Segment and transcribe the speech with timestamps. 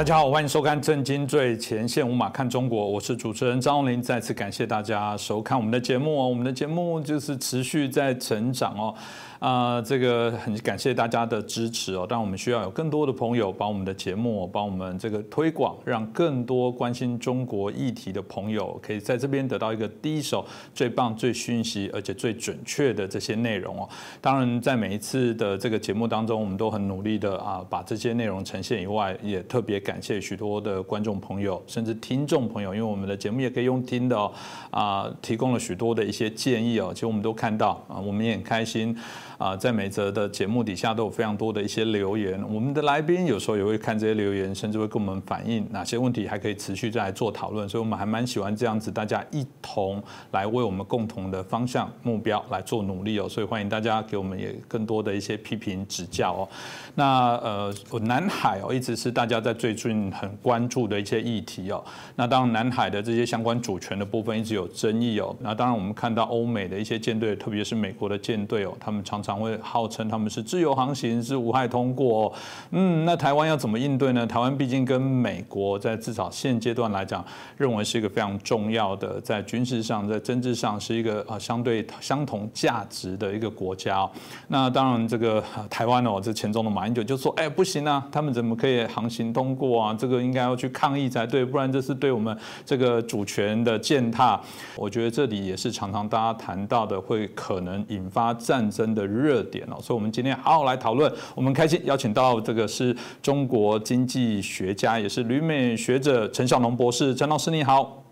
[0.00, 4.00] 大家好，欢迎收看《震惊最前线》，无马看中国，我是主持人张荣林。
[4.00, 8.94] 再次感谢大家收看我们的节目哦，我们的节目就是持续在成长哦。
[9.40, 12.06] 啊，这个很感谢大家的支持哦。
[12.06, 23.88] 但我们需要有更多的朋友把我们的节目帮我们这个推广，让更多关心中国议题的朋友可以在这边得到一个第一手、最棒、最讯息，而且最准确的这些内容哦。
[24.20, 34.30] 当然，在每一次的这个节目当中，我们都很努力的啊，把这些内容呈现以外，也特别感谢许多的观众朋友，甚至听众朋友，因为我们的节目也可以用听的哦，
[34.70, 36.92] 啊，提供了许多的一些建议哦。
[36.92, 38.94] 其实我们都看到啊，我们也很开心。
[39.40, 56.48] 啊，在每则的节目底下都有非常多的一些留言，我们的来宾有时候也会看这些留言，甚至会跟我们反映哪些问题还可以持续再来做讨论，所以我们还蛮喜欢这样子，大家一同来为我们共同的方向目标来做努力哦，所以欢迎大家给我们也更多的一些批评指教哦。
[56.94, 61.82] 那呃，南海哦，一直是大家在最近很关注的一些议题哦。
[62.14, 65.34] 那当然，南海的这些相关主权的部分一直有争议哦。
[65.40, 69.29] 那当然，我们看到欧美的一些舰队，特别是美国的舰队哦，他们常常。
[69.38, 72.26] 会号称他们是自由航行，是无害通过。
[72.26, 72.32] 哦
[72.70, 74.26] 嗯，那台湾要怎么应对呢？
[74.26, 77.24] 台湾毕竟跟美国在至少现阶段来讲，
[77.56, 84.08] 认为是一个非常重要的，在军事上、在政治上是一个啊相对相同价值的一个国家。
[84.48, 89.94] 那当然，这个台湾哦，这前中的马英九就说：“哎，不行啊，他们怎么可以航行通过啊？
[89.98, 94.40] 这个应该要去抗议才对，不然这是对我们这个主权的践踏。”
[94.76, 99.06] 我觉得这里也是常常大家谈到的，会可能引发战争的。
[99.20, 101.12] 热点哦，所以我们今天好好来讨论。
[101.34, 107.14] 我们开心邀请到这个是中国经济学家，也是旅美学者陈小龙博士。
[107.14, 108.02] 陈老师你好，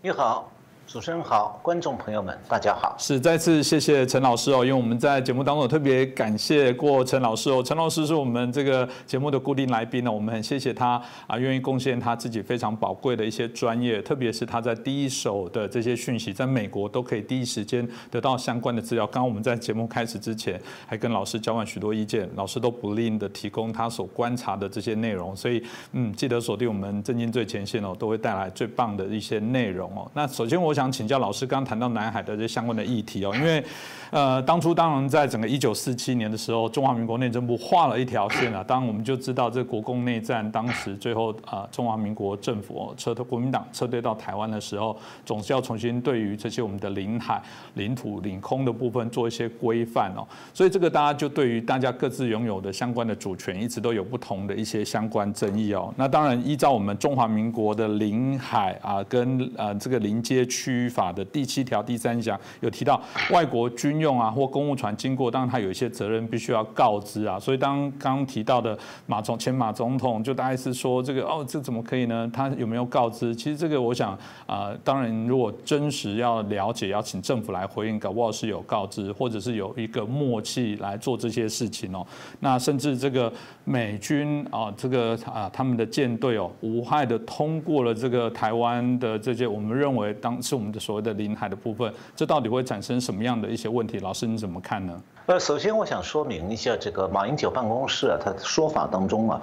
[0.00, 0.51] 你好。
[0.92, 2.94] 主持人好，观众朋友们，大家好。
[2.98, 7.62] 是再次谢谢陈老师哦，因为我们在节目当中特别感谢过陈老师哦。
[7.62, 19.06] 陈老师是我们这个节目的固定来宾呢，我们很谢谢他啊，愿意贡献他自己非常宝贵的一些专业，特别是他在第一手的这些讯息，在美国都可以第一时间得到相关的资料。
[19.06, 30.06] 刚刚我们在节目开始之前还跟老师交换许多意见，老师都不吝的提供他所观察的这些内容，所以嗯，记得锁定我们震惊最前线哦，都会带来最棒的一些内容哦。
[30.12, 30.81] 那首先我想。
[30.82, 33.64] 想请教老师，刚刚谈到南海的这相关的议题哦，因为，
[34.12, 47.40] 呃，当初当然在整个一九四七年的时候，中华民国内政部画了一条线啊， 当然我们就知道这国共内战当时最后啊，中华民国政府撤退，国民党撤退到台湾的时候，总是要重新对于这些我们的领海、
[47.74, 55.94] 领土、领空的部分做一些规范哦，所以这个大家就对于大家各自拥有的相关的主权，一直都有不同的一些相关争议哦。
[55.96, 60.72] 那当然依照我们中华民国的领海啊，跟呃这个临街区。
[60.72, 62.98] 域法的第七条第三项有提到，
[63.30, 67.38] 外国军用啊或公务船经过，当然他有一些责任必须要告知啊。
[67.40, 72.30] 所以当刚提到的马总前马总统，就大概是说这个哦，这怎么可以呢？
[72.32, 73.34] 他有没有告知？
[73.34, 82.06] 其实这个我想啊，当然如果真实要了解，要请政府来回应，搞不好是有告知，或者是有一个默契来做这些事情哦。
[82.40, 83.30] 那甚至这个
[83.64, 90.56] 美军啊，这个啊他们的舰队哦，无害的通过了这个台湾的这些，我们认为当是。
[90.62, 93.91] 我们的所谓的领海的部分，这到底会产生什么样的一些问题？
[94.00, 95.02] 老师你怎么看呢？
[95.26, 99.40] 呃，首先我想说明一下，这个马英九办公室啊，他的说法当中啊，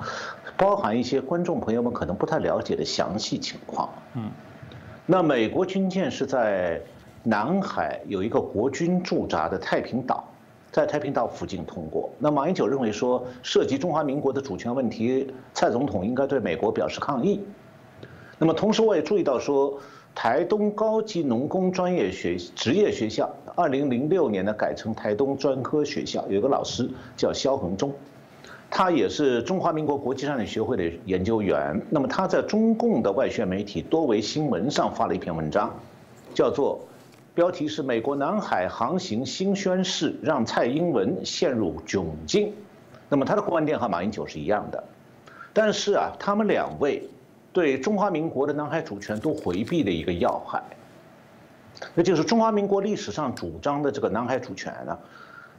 [0.58, 3.90] 包含一些观众朋友们可能不太了解的详细情况。
[4.16, 4.30] 嗯，
[5.06, 6.82] 那美国军舰是在
[7.24, 10.28] 南海有一个国军驻扎的太平岛，
[10.70, 12.10] 在太平岛附近通过。
[12.20, 17.42] 那马英九认为说，涉及中华民国的主权问题，蔡总统应该对美国表示抗议。
[18.38, 19.80] 那么同时我也注意到说。
[20.16, 23.30] 台东高级农工专业学职业学校，
[23.60, 27.94] 二零零六年呢改成台东专科学校，有个老师叫肖恒忠，
[28.72, 31.78] 他也是中华民国国际战略学会的研究员。
[31.90, 35.70] 那么他在中共的外宣媒体多维新闻上发了一篇文章，
[36.34, 36.80] 叫做
[37.36, 42.54] 标题是“美国南海航行新宣誓让蔡英文陷入窘境”。
[43.10, 44.82] 那么他的观点和马英九是一样的，
[45.52, 47.04] 但是啊，他们两位。
[47.52, 50.62] 对中华民国的南海主权都回避的一个要害，
[51.96, 54.98] 那就是中华民国历史上主张的这个南海主权呢，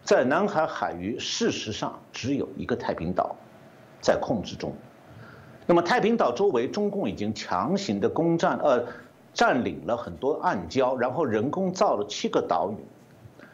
[0.05, 3.34] 在南海海域事实上只有一个太平岛
[4.00, 4.72] 在控制中，
[5.67, 8.84] 那么太平岛周围中共已经强行的攻占呃
[9.32, 12.76] 占领了很多暗礁，然后人工造了七个岛屿，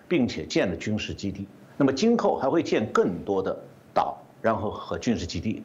[0.09, 1.47] 并且建了军事基地，
[1.77, 3.57] 那么今后还会建更多的
[3.95, 5.65] 岛，然后和军事基地。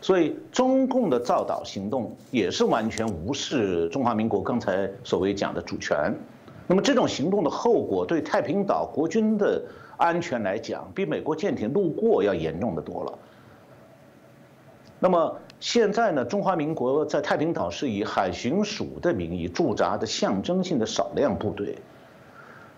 [0.00, 6.12] 所以，中共的造岛行动也是完全无视中华民国刚才所谓讲的主权。
[6.66, 9.62] 那么，这种行动的后果对太平岛国军的
[9.96, 13.18] 安全来讲，比美国舰艇路过要严重的多了。
[14.98, 21.76] 那么，现在呢，中华民国在太平岛是以海巡署的名义驻扎的象征性的少量部队。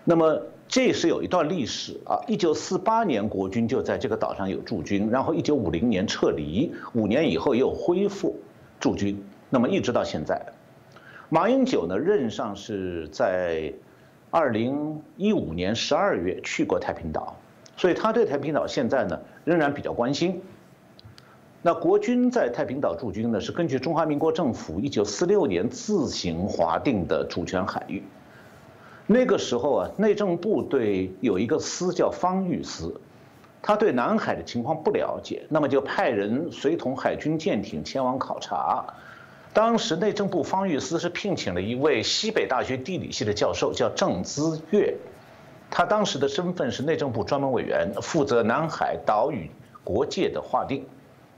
[0.03, 8.35] 那么这是有一段历史啊，一九四八年国军就在这个岛上有驻军，然后一九五零年撤离，五年以后又恢复
[8.79, 10.43] 驻军，那么一直到现在。
[11.29, 13.73] 马英九呢任上是在
[14.29, 17.35] 二零一五年十二月去过太平岛，
[17.77, 20.41] 所以他对太平岛现在呢仍然比较关心。
[21.61, 28.03] 那国军在太平岛驻军呢，是根据中华民国政府一九四六年自行划定的主权海域。
[29.07, 33.01] 那个时候啊，内政部对有一个司叫方玉司，
[33.63, 38.85] 他对南海的情况不了解，那么就派人随同海军舰艇前往考察。
[39.55, 44.93] 当时内政部方玉司是聘请了一位西北大学地理系的教授，叫郑资岳，
[45.71, 49.49] 他当时的身份是内政部专门委员，负责南海岛屿
[49.81, 50.85] 国界的划定。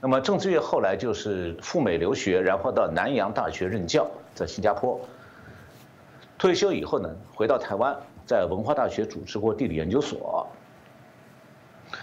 [0.00, 5.00] 那么郑资岳后来就是赴美留学，然后到南洋大学任教，在新加坡。
[6.36, 10.44] 退休以后呢，回到台湾，在文化大学主持过地理研究所。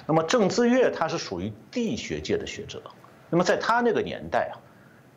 [0.08, 2.82] 那么郑资岳他是属于地学界的学者，
[3.30, 4.56] 那么在他那个年代啊，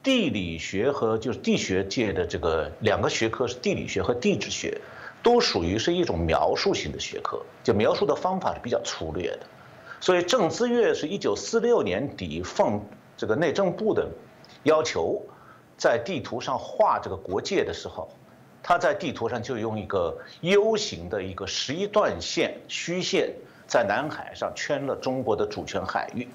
[0.03, 4.81] 地理学和就是地学界的这个两个学科是地理学和地质学，
[5.23, 9.41] 都属于是一种描述性的学科，就描述的方法是比较粗略的。
[10.01, 12.81] 所以郑资岳是一九四六年底奉
[13.17, 14.09] 这个内政部的
[14.63, 15.21] 要求，
[15.77, 18.09] 在地图上画这个国界的时候，
[18.63, 23.35] 他在地图上就用一个 U 型的一个十一段线虚线，
[23.67, 26.29] 在南海上圈了中国的主权海域，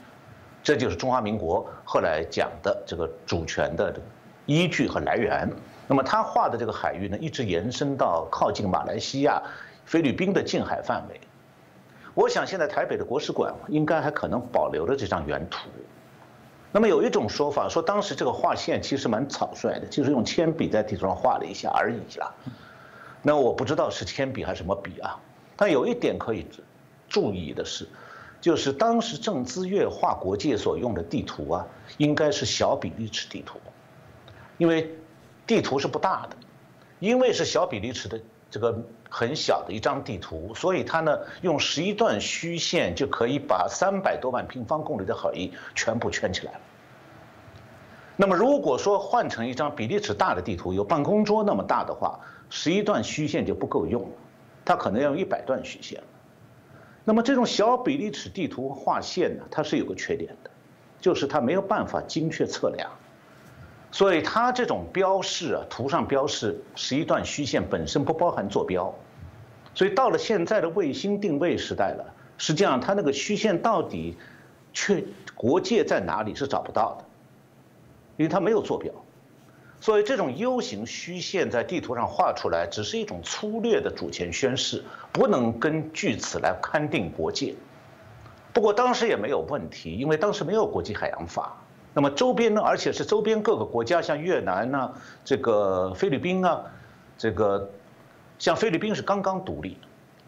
[0.63, 3.93] 这就是中华民国后来讲的这个主权的
[4.45, 5.47] 依据和来源。
[5.87, 9.43] 那么他画的这个海域呢，一直延伸到靠近马来西亚、
[9.85, 11.19] 菲律宾的近海范围。
[12.13, 15.67] 我想现在台北的国史馆应该还可能保留了这张原图。
[16.71, 22.33] 那么有一种说法说，当时这个画线其实蛮草率的，就是用铅笔在地图上画了一下而已啦。
[23.21, 25.19] 那我不知道是铅笔还是什么笔啊。
[25.55, 26.47] 但有一点可以
[27.07, 27.87] 注意的是，
[28.43, 31.65] 就是当时郑资岳画国界所用的地图啊，
[31.97, 33.57] 应该是小比例尺地图，
[34.57, 34.93] 因为
[35.47, 36.35] 地图是不大的，
[36.99, 38.19] 因为是小比例尺的。
[38.51, 46.59] 这个很小的一张地图，所以它呢用十一段虚线就可以把三百多万平方公里的海域全部圈起来了。
[48.15, 52.19] 那么如果说换成一张比例尺大的地图，有办公桌那么大的话，
[52.51, 54.15] 十一段虚线就不够用了，
[54.63, 56.03] 它可能要用一百段虚线。
[57.05, 60.49] 那么这种小比例尺地图画线呢，它是有个缺点的，
[61.01, 62.89] 就是它没有办法精确测量。
[63.91, 68.91] 所以它这种标示啊，图上标示是一段虚线本身不包含坐标，
[69.75, 74.17] 所以到了现在的卫星定位时代了，实际上它那个虚线到底
[74.73, 75.03] 确
[75.35, 77.05] 国界在哪里是找不到的，
[78.17, 78.91] 因为它没有坐标，
[79.83, 84.81] 所以这种 U 型虚线在地图上画出来只是一种粗略的主权宣示，
[85.11, 87.53] 不能根据此来勘定国界。
[88.53, 91.57] 不过当时也没有问题，因为当时没有国际海洋法。
[91.93, 94.89] 那么周边呢，而且是周边各个国家，像越南呢，
[95.25, 96.63] 这个菲律宾啊，
[97.17, 97.69] 这个
[98.39, 99.77] 像菲律宾是刚刚独立，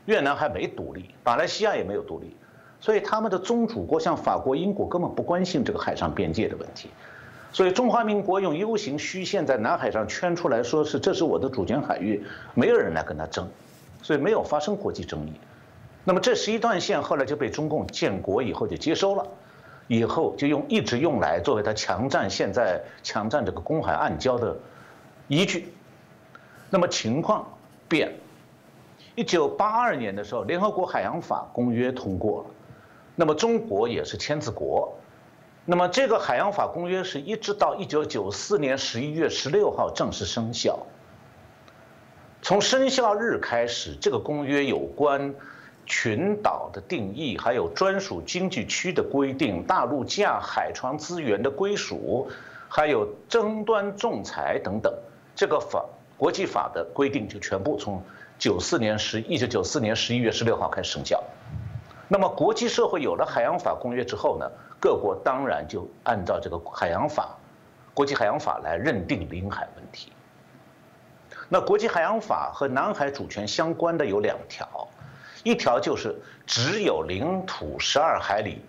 [0.03, 2.35] 越南还没独立，马来西亚也没有独立，
[2.81, 6.89] 所以他们的宗主国像法国、英国根本不关心这个海上边界的问题，
[7.55, 12.21] 所以中华民国用 U 型虚线在南海上圈出来说是这是我的主权海域，
[12.53, 13.47] 没有人来跟他争，
[14.01, 15.31] 所以没有发生国际争议。
[16.03, 19.25] 那么这十一段线后来就被中共建国以后就接收了。
[19.87, 24.53] 以后就用一直用来作为他强占现在强占这个公海暗礁的
[25.29, 25.73] 依据。
[26.69, 27.47] 那么情况
[27.87, 28.11] 变，
[29.15, 32.49] 一九八二年的时候，联合国海洋法公约通过了，
[33.15, 34.93] 那么中国也是签字国。
[35.65, 40.85] 那么这个海洋法公约是一直到一九九四年十一月十六号正式生效。
[42.41, 45.33] 从生效日开始，这个公约有关。
[45.87, 52.27] 群岛的定义，还有专属经济区的规定，大陆架海床资源的归属，
[52.67, 54.91] 还有争端仲裁等等，
[55.35, 55.85] 这个法
[56.17, 58.01] 国际法的规定就全部从
[58.39, 61.23] 九四年十一九九四年十一月十六号开始生效。
[62.07, 64.49] 那么国际社会有了海洋法公约之后呢，
[64.85, 67.35] 各国当然就按照这个海洋法、
[67.91, 70.11] 国际海洋法来认定领海问题。
[71.49, 74.87] 那国际海洋法和南海主权相关的有两条。
[75.43, 76.15] 一条就是
[76.45, 78.61] 只有领土十二海里，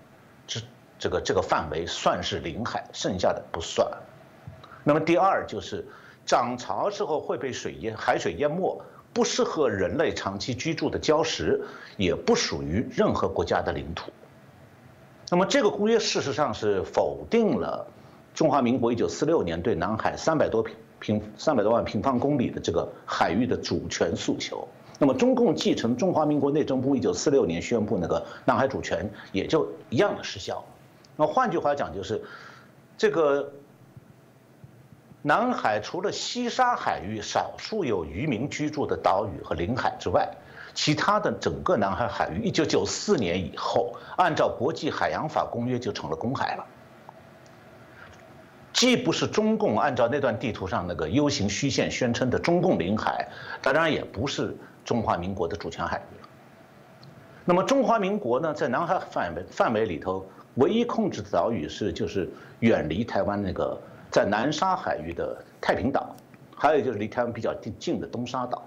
[0.47, 0.59] 这
[0.99, 3.87] 这个这个范围算是领海，剩下的不算。
[4.85, 5.87] 那么第二就是
[6.25, 8.81] 涨潮时候会被水淹，海水淹没，
[9.13, 11.63] 不适合人类长期居住的礁石，
[11.99, 14.11] 也不属于任何国家的领土。
[15.29, 17.87] 那么这个公约事实上是否定了
[18.35, 24.67] 中华民国一九四六年对南海三百多平平三百多万平方公里的这个海域的主权诉求。
[24.99, 30.65] 那么中共继承中华民国内政部一九四六年宣布那个南海主权，也就一样的失效。
[31.17, 32.23] 那换句话讲，就是
[32.97, 33.53] 这个
[35.23, 40.31] 南海除了西沙海域少数有渔民居住的岛屿和领海之外，
[40.77, 46.67] 其他的整个南海海域，一九九四年以后，按照国际海洋法公约就成了公海了。
[48.75, 53.27] 既不是中共按照那段地图上那个 U 型虚线宣称的中共领海，
[53.63, 54.55] 当然也不是
[54.85, 56.29] 中华民国的主权海域了。
[57.47, 62.31] 那么中华民国呢，在南海范围范围里头，唯一控制的岛屿是就是
[62.61, 63.81] 远离台湾那个
[64.11, 66.15] 在南沙海域的太平岛，
[66.55, 68.63] 还有就是离台湾比较近近的东沙岛。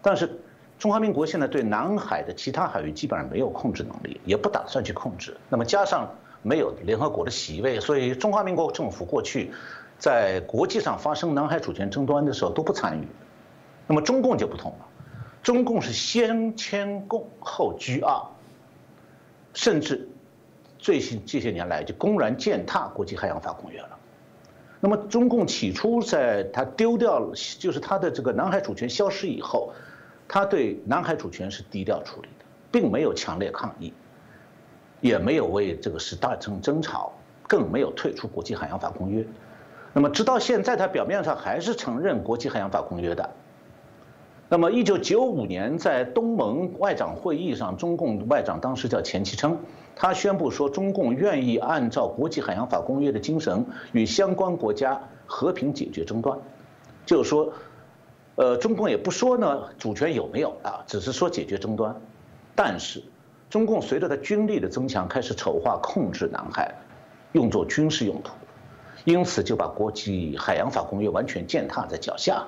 [0.00, 0.40] 但是
[0.80, 5.36] 中华民国现在对南海的其他海域基本上没有控制能力，也不打算去控制。
[5.48, 6.12] 那么加上。
[6.42, 9.52] 没有联合国的席位，所以中华民国政府过去
[9.98, 13.06] 在国际上发生南海主权争端的时候都不参与。
[13.86, 14.86] 那么中共就不同了，
[15.42, 18.18] 中共是先签共后居二，
[19.52, 20.08] 甚至
[20.78, 23.98] 最近这些年来就公然践踏国际海洋法公约了。
[24.80, 29.74] 那么中共起初在他丢掉了，就是他的这个南海主权消失以后，
[30.32, 33.92] 他对南海主权是低调处理的，并没有强烈抗议。
[35.00, 37.12] 也没有为这个事大争争吵，
[37.48, 39.26] 更没有退出国际海洋法公约。
[39.92, 43.28] 那么直到现在，他表面上还是承认国际海洋法公约的。
[44.48, 49.58] 那么，一九九五年在东盟外长会议上，中共外长当时叫钱其琛，
[49.96, 56.38] 他宣布说，中共愿意按照国际海洋法公约的精神，与相关国家和平解决争端。
[57.06, 57.52] 就是说，
[58.40, 61.94] 呃，中共也不说呢主权有没有啊，只是说解决争端，
[62.54, 63.02] 但是。
[63.50, 66.72] 中共随着它军力的增强，开始筹划控制南海，
[67.32, 68.32] 用作军事用途，
[69.04, 72.44] 因此就把国际海洋法公约完全践踏在脚下。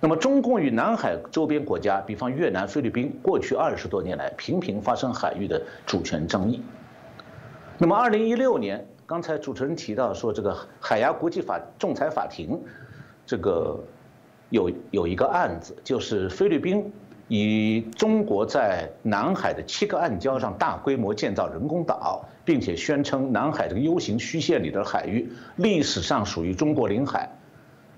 [0.00, 6.62] 那么，中共与南海周边国家，比方越南、菲律宾，过去二十多年来频频发生海域的主权争议。
[7.76, 12.58] 那么，二零一六年，刚才主持人提到说，这个海牙国际法仲裁法庭，
[13.26, 13.78] 这个
[14.54, 16.92] 有有一个案子，就是菲律宾。
[17.26, 27.28] 以中国在南海的七个暗礁上大规模建造人工岛，并且宣称南海这个 U 型虚线里的海域历史上属于中国领海，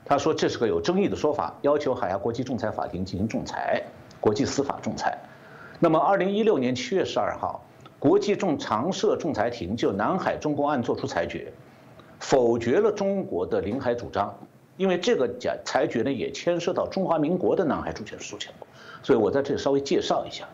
[0.05, 3.83] 他说这是个有争议的说法，要求海牙国际仲裁法庭进行仲裁，
[4.21, 5.19] 国际司法仲裁。
[5.81, 7.61] 那么，二零一六年七月十二号，
[7.99, 11.53] 国际仲常设仲裁庭就南海中公案作出裁决，
[12.21, 14.33] 否决了中国的领海主张，
[14.77, 18.51] 因为这个裁裁决呢也牵涉到中华民国的南海主权诉求。
[19.03, 20.49] 所以我在这里稍微介绍一下，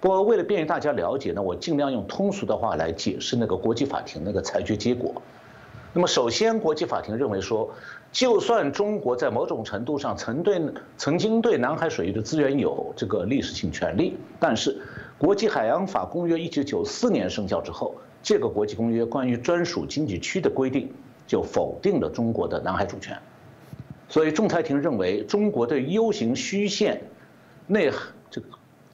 [0.00, 5.14] 不过为了便于大家了解呢，我尽量用通俗的话来解释那个国际法庭那个裁决结果。
[5.92, 7.70] 那么首先，国际法庭认为说，
[8.10, 10.60] 就算中国在某种程度上曾对
[10.96, 14.76] 曾经对南海水域的资源有这个历史性权利，但是
[15.16, 17.94] 国际海洋法公约一九九四年生效之后，
[18.24, 20.92] 这个国际公约关于专属经济区的规定
[21.28, 23.16] 就否定了中国的南海主权。
[24.14, 27.02] 所以仲裁庭认为，中国对 U 型虚线。
[27.66, 27.90] 内
[28.30, 28.46] 这个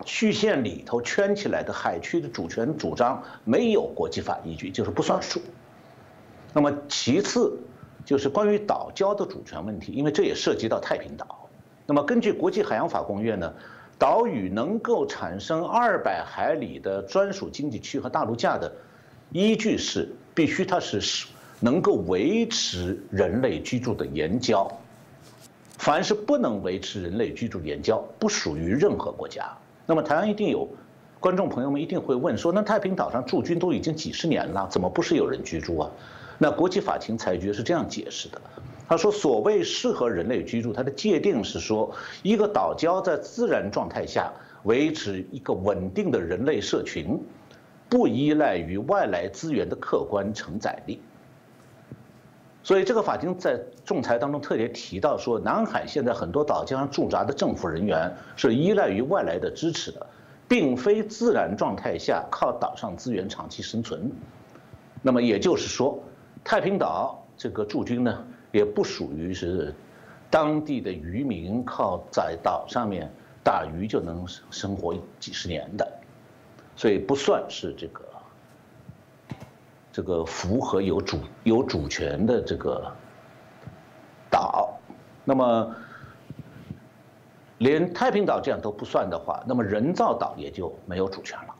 [0.06, 5.38] 虚线里头圈起来的海区的主权主张没有国际法依据，就是不算数。
[6.54, 7.58] 那么其次
[8.02, 11.50] 就是关于岛礁的主权问题，因为这也涉及到太平岛。
[11.84, 13.52] 那么根据国际海洋法公约呢，
[13.98, 18.72] 岛屿能够产生二百海里的专属经济区和大陆架的
[19.32, 21.26] 依据是必须它是
[21.60, 24.66] 能够维持人类居住的岩礁。
[25.80, 29.50] 凡是不能维持人类居住岩礁，不属于任何国家。
[29.86, 30.68] 那么台湾一定有
[31.18, 35.90] 观众朋友们一定会问说：那太平岛上驻军都已经几十年了，怎么不是有人居住啊？
[36.36, 38.38] 那国际法庭裁决是这样解释的：
[38.86, 41.90] 他说，所谓适合人类居住，它的界定是说，
[42.22, 44.30] 一个岛礁在自然状态下
[44.64, 47.18] 维持一个稳定的人类社群，
[47.88, 51.00] 不依赖于外来资源的客观承载力。
[52.62, 60.06] 所以，这个法庭在仲裁当中特别提到说，南海现在很多岛礁上驻扎的政府人员是依赖于外来的支持的，
[60.46, 64.12] 并非自然状态下靠岛上资源长期生存。
[65.00, 65.98] 那么也就是说，
[66.44, 69.74] 太平岛这个驻军呢，也不属于是
[70.28, 73.10] 当地的渔民靠在岛上面
[73.42, 75.92] 打鱼就能生活几十年的，
[76.76, 78.04] 所以不算是这个。
[80.00, 82.90] 这个符合有主有主权的这个
[84.30, 84.80] 岛，
[85.26, 85.76] 那么
[87.58, 91.54] 连太平岛这样都不算的话，那么人造岛也就没有主权了。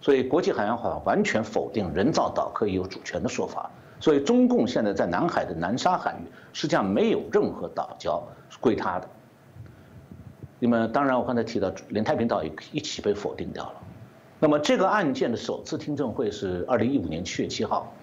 [0.00, 3.70] 所以国际海洋法完全否定人造岛可以有主权的说法。
[4.00, 8.22] 所以中共现在在南海的南沙海域实际上没有任何岛礁
[8.58, 9.08] 归他的。
[10.58, 13.74] 那么当然，我刚才提到连太平岛也一起被否定掉了。
[14.42, 17.94] 那么这个案件的首次听证会是二零一五年七月七号。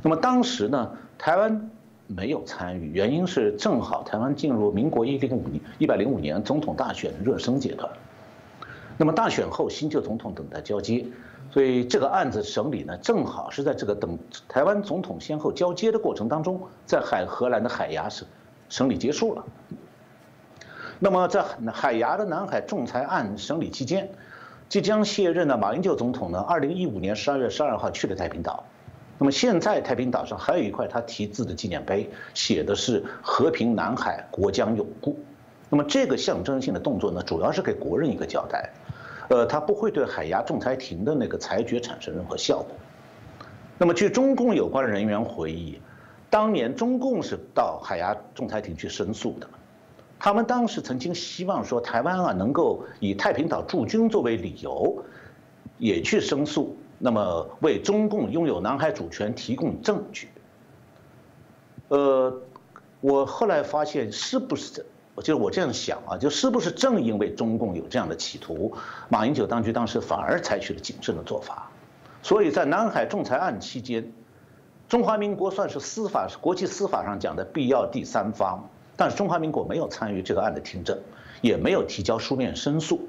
[0.00, 1.70] 那么当时呢，台湾
[2.06, 7.90] 没有参与，原因是正好台湾进入民国一零五年一百零五年总统大选热身阶段。
[8.96, 11.04] 那么大选后，新旧总统等待交接，
[11.50, 18.24] 所以这个案子审理呢，正好是在这个等台湾总统先后交接的过程当中，在海荷兰的海牙审
[18.68, 19.44] 审理结束了。
[21.00, 24.08] 那么在海牙的南海仲裁案审理期间，
[24.72, 28.64] 即将卸任的马英九总统呢，二零一五年十二月十二号去了太平岛。
[29.18, 35.22] 那么现在太平岛上还有一块他题字的纪念碑，写的是“和平南海，国将永固”。
[35.68, 38.70] 那么这个象征性的动作呢，主要是给国人一个交代。
[39.28, 42.68] 呃，它不会对海牙仲裁庭的那个裁决产生任何效果。
[43.76, 45.78] 那么，据中共有关人员回忆，
[46.30, 49.46] 当年中共是到海牙仲裁庭去申诉的，
[50.24, 55.02] 他们当时曾经希望说，台湾啊能够以太平岛驻军作为理由，
[55.78, 60.28] 也去申诉，那么为中共拥有南海主权提供证据。
[61.88, 62.32] 呃，
[63.00, 64.86] 我后来发现是不是？
[65.16, 68.72] 就是我这样想啊，就是不是正因为中共有这样的企图，
[69.08, 71.68] 马英九当局当时反而采取了谨慎的做法，
[72.22, 74.12] 所以在南海仲裁案期间，
[74.88, 80.98] 中华民国算是司法国际司法上讲的必要第三方，但是中华民国没有参与这个案的听证，
[81.40, 83.00] 也没有提交书面申诉。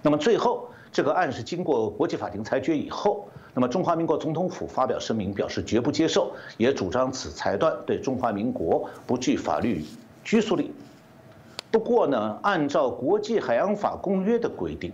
[0.00, 9.84] 那么最后这个案是经过国际法庭裁决以后，那么中华民国总统府发表声明表示绝不接受，也主张此裁断对中华民国不具法律
[10.24, 10.72] 拘束力。
[11.70, 14.92] 不过呢，按照国际海洋法公约的规定，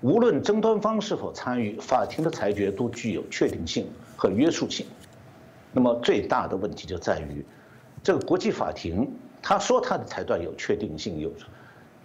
[0.00, 4.86] 无论争端方是否参与，法庭的裁决都具有确定性和约束性。
[5.72, 7.44] 那么最大的问题就在于，
[8.02, 9.10] 这个国际法庭
[9.42, 11.32] 他说他的裁断有确定性、有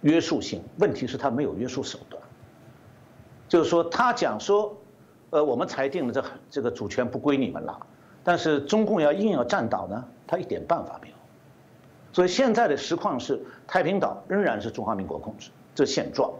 [0.00, 2.20] 约束性，问题是他没有约束手段。
[3.48, 4.76] 就是说，他讲说，
[5.30, 7.86] 呃，我们裁定了这这个主权不归你们了，
[8.22, 11.14] 但是中共要硬要占岛呢，他一点办法没有。
[12.12, 16.30] 所以现在的实况是，太平岛仍然是中华民国控制，这现状。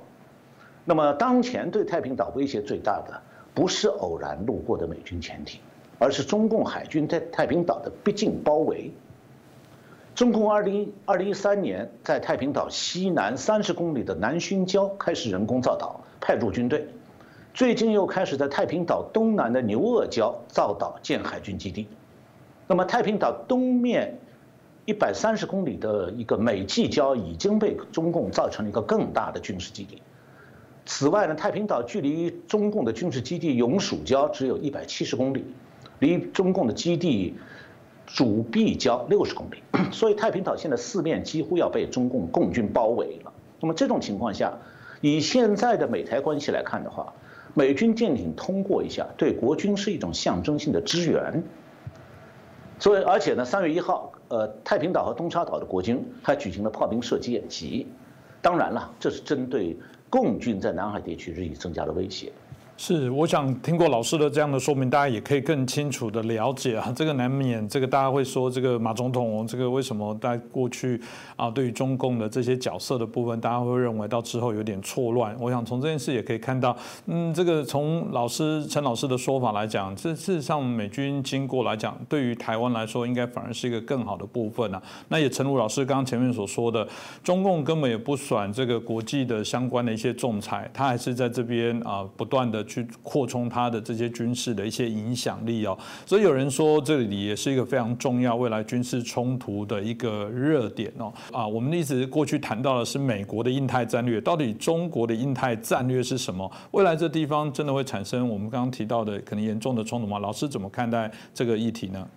[0.85, 3.23] 那么当前对太平岛威胁最大的，
[3.55, 5.61] 不是偶然路过的美军潜艇，
[5.99, 8.93] 而是中共海军在太平岛的逼近包围。
[10.19, 16.89] 中共二零二零一三年在太平岛西南三十公里的南薰礁开始人工造岛，派驻军队。
[17.55, 21.87] 最近又开始在太平岛东南的牛轭礁造岛建海军基地。
[22.67, 24.19] 那么太平岛东面。
[24.87, 30.03] 一百三十公里的一个美济礁已经被中共造成了一个更大的军事基地。
[30.87, 35.45] 此外呢，太平岛距离中共的军事基地永暑礁只有一百七十公里，
[35.99, 37.37] 离中共的基地
[38.09, 43.33] 主臂礁六十公里，所以太平岛现在四面几乎要被中共共军包围了。
[43.61, 44.53] 那么这种情况下，
[45.01, 47.12] 以现在的美台关系来看的话，
[47.55, 51.42] 美军舰艇通过一下，对国军是一种象征性的支援。
[52.79, 54.12] 所以，而且呢，三月一号。
[54.31, 57.87] 呃，太平岛和东沙岛的国军还举行了炮兵射击演习，
[58.42, 59.75] 当然了，这是针对
[60.11, 62.31] 共军在南海地区日益增加的威胁。
[62.81, 66.91] 是，我想听过老师的这样的说明，大家也可以更清楚的了解啊。
[66.95, 70.99] 这个难免，这个大家会说，这个马总统，这个为什么在过去
[71.35, 75.37] 啊，对于中共的这些角色的部分，大家会认为到之后有点错乱。
[75.41, 76.75] 我想从这件事也可以看到，
[77.07, 84.81] 嗯，这个从老师陈老师的说法来讲，这事实上美军经过来讲，对于台湾来说，应该反而是一个更好的部分啊。
[85.09, 86.87] 那也诚如老师刚刚前面所说的，
[87.25, 92.64] 中共根本也不选这个国际的相关的一些仲裁，他还是在这边啊不断的。
[92.69, 95.77] 去扩充它的这些军事的一些影响力哦，
[96.07, 106.49] 所以有人说这里也是一个非常重要未来军事冲突的一个热点哦啊，我们一直过去谈到的是美国的印太战略，到底中国的印太战略是什么？
[106.73, 110.19] 未来这地方真的会产生我们刚刚提到的可能严重的冲突吗？
[110.19, 112.09] 老师怎么看待这个议题呢？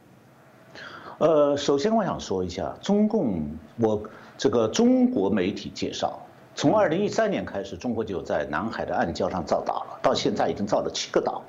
[1.20, 3.42] 呃，首先我想说一下中共，
[3.78, 4.02] 我
[4.38, 6.20] 这个中国媒体介绍。
[6.62, 11.42] 从二零一三年开始，中国就在南海的暗礁上造岛了，到现在已经造了七个岛。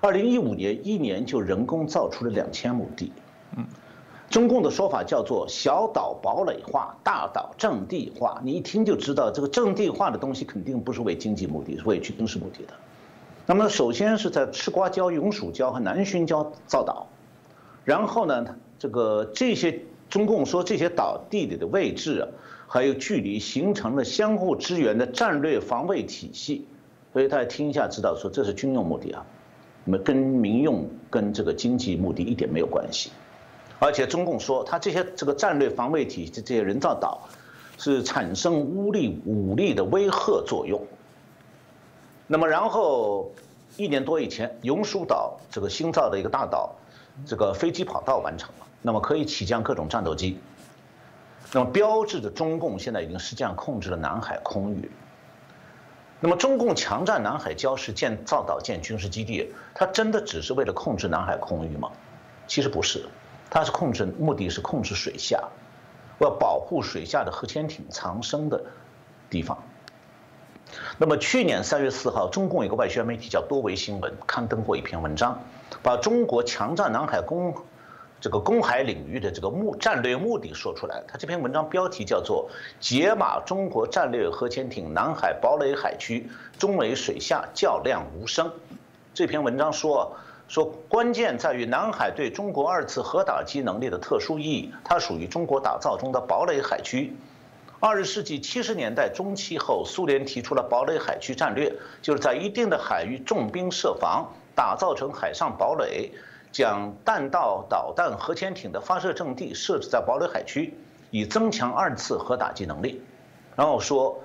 [0.00, 3.12] 二零一五年一年就人工造出了两千亩地。
[3.56, 3.64] 嗯，
[4.28, 8.40] 中共的说法叫做“小岛堡垒化，大岛阵地化”。
[8.42, 12.74] 你一听就知道，这个阵地化的东西肯定不是为经济目的，是为军事目的的。
[13.46, 17.06] 那么，首先是在赤瓜礁、永暑礁和南薰礁造岛，
[17.84, 18.44] 然后呢，
[18.76, 22.26] 这个这些中共说这些岛地里的位置啊。
[22.72, 26.66] 还有距离形成了相互支援的战略防卫体系，
[27.12, 29.26] 所以大家听一下知道说这是军用目的啊，
[29.84, 33.10] 那么跟民用跟这个经济目的一点没有关系。
[33.78, 37.28] 而且中共说，它这些这个战略防卫体系这些人造岛，
[37.76, 40.80] 是产生武力武力的威吓作用。
[42.26, 43.30] 那么然后
[43.76, 46.74] 一年多以前，永暑岛这个新造的一个大岛，
[47.26, 50.38] 这个飞机跑道完成了，那么可以起降各种战斗机。
[51.50, 54.90] 那么标志着中共现在已经实际上控制了南海空域。
[56.20, 61.90] 那么中共强占南海礁石建造岛建军事基地，它真的只是为了控制南海空域吗？
[62.46, 63.04] 其实不是，
[63.50, 65.42] 它是控制目的是控制水下，
[66.20, 68.62] 要保护水下的核潜艇藏身的
[69.28, 69.58] 地方。
[70.96, 75.38] 那么去年三月四号，中共一个外宣媒体叫多维新闻刊登过一篇文章，
[75.82, 77.54] 把中国强占南海公。
[78.22, 88.48] 这个公海领域的这个目战略目的说出来，他这篇文章标题叫做“解码中国战略核潜艇南海堡垒海区，中美水下较量无声”。
[89.12, 90.14] 这篇文章说，
[90.46, 97.12] 说关键在于南海对中国二次核打击能力的特殊意义，它属于中国打造中的堡垒海区。
[97.80, 106.12] 二十世纪七十年代中期后，苏联提出了堡垒海区战略，就是在一定的海域重兵设防，打造成海上堡垒。
[106.52, 110.74] 将弹道导弹核潜艇的发射阵地设置在堡垒海区，
[111.10, 113.02] 以增强二次核打击能力。
[113.56, 114.22] 然后说，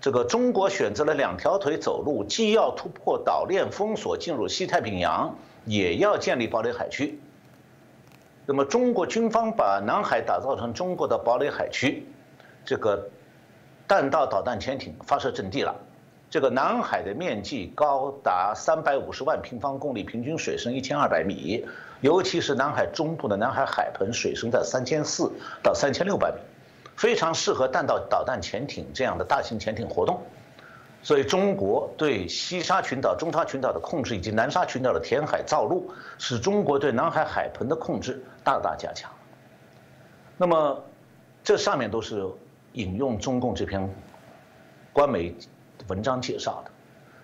[0.00, 5.36] 这个中国选择了两条腿走路，既要突破岛链封锁进入西太平洋，
[5.66, 7.20] 也要建立堡垒海区。
[8.46, 12.06] 那么中国军方把南海打造成中国的堡垒海区，
[12.64, 13.10] 这个
[13.86, 15.74] 弹道导弹潜艇发射阵地了。
[16.30, 21.66] 这个南海的面积高达三百五十万平方公里，平均水深一千二百米，
[22.02, 26.38] 尤其是南海中部的南海海盆，水深在三千四到三千六百米，
[26.94, 30.22] 非常适合弹道导弹潜艇这样的大型潜艇活动。
[31.02, 39.10] 所以，中国对西沙群岛、中沙群岛的控制，以及南沙群岛的填海造陆，使中国对南海海盆的控制大大加强。
[40.36, 40.80] 那么，
[41.42, 42.24] 这上面都是
[42.74, 43.92] 引用中共这篇
[44.92, 45.34] 官媒。
[45.90, 46.70] 文章介绍的，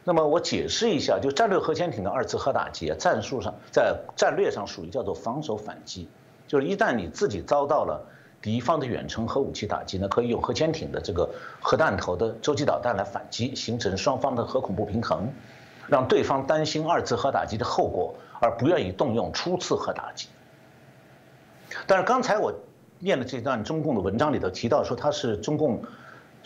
[0.03, 6.09] 那么我解释一下，就战略核潜艇的二次核打击，战术上在战略上属于叫做防守反击，
[6.49, 8.05] 就是一旦你自己遭到了
[8.43, 15.29] 敌方的远程核武器打击呢，可以用核潜艇的这个核弹头的洲际导弹来反击，形成双方的核恐怖平衡，
[15.87, 20.27] 让对方担心二次核打击的后果，而不愿意动用初次核打击。
[21.87, 22.53] 但是刚才我
[22.99, 25.81] 念的这段中共的文章里头提到说，它是中共。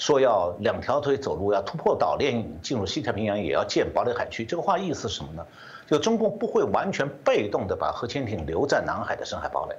[0.00, 4.46] 说要两条腿走路，要突破岛链进入西太平洋，也要建堡垒海区。
[4.46, 5.46] 这个话意思是什么呢？
[5.86, 9.76] 就中共不会完全被动的把核潜艇留在南海的深海堡垒，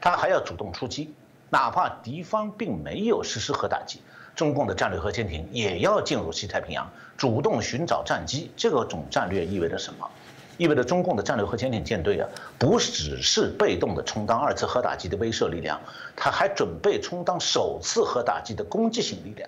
[0.00, 1.12] 他还要主动出击，
[1.50, 4.00] 哪怕敌方并没有实施核打击，
[4.34, 8.50] 中共的战略核潜艇也要进入西太平洋，主动寻找战机。
[8.56, 10.08] 这个种战略意味着什么？
[10.56, 12.26] 意味着中共的战略核潜艇舰队啊，
[12.58, 15.78] 不只是被动的充当二次核打击的威慑力量，
[16.16, 19.46] 他还准备充当首次核打击的攻击性力量。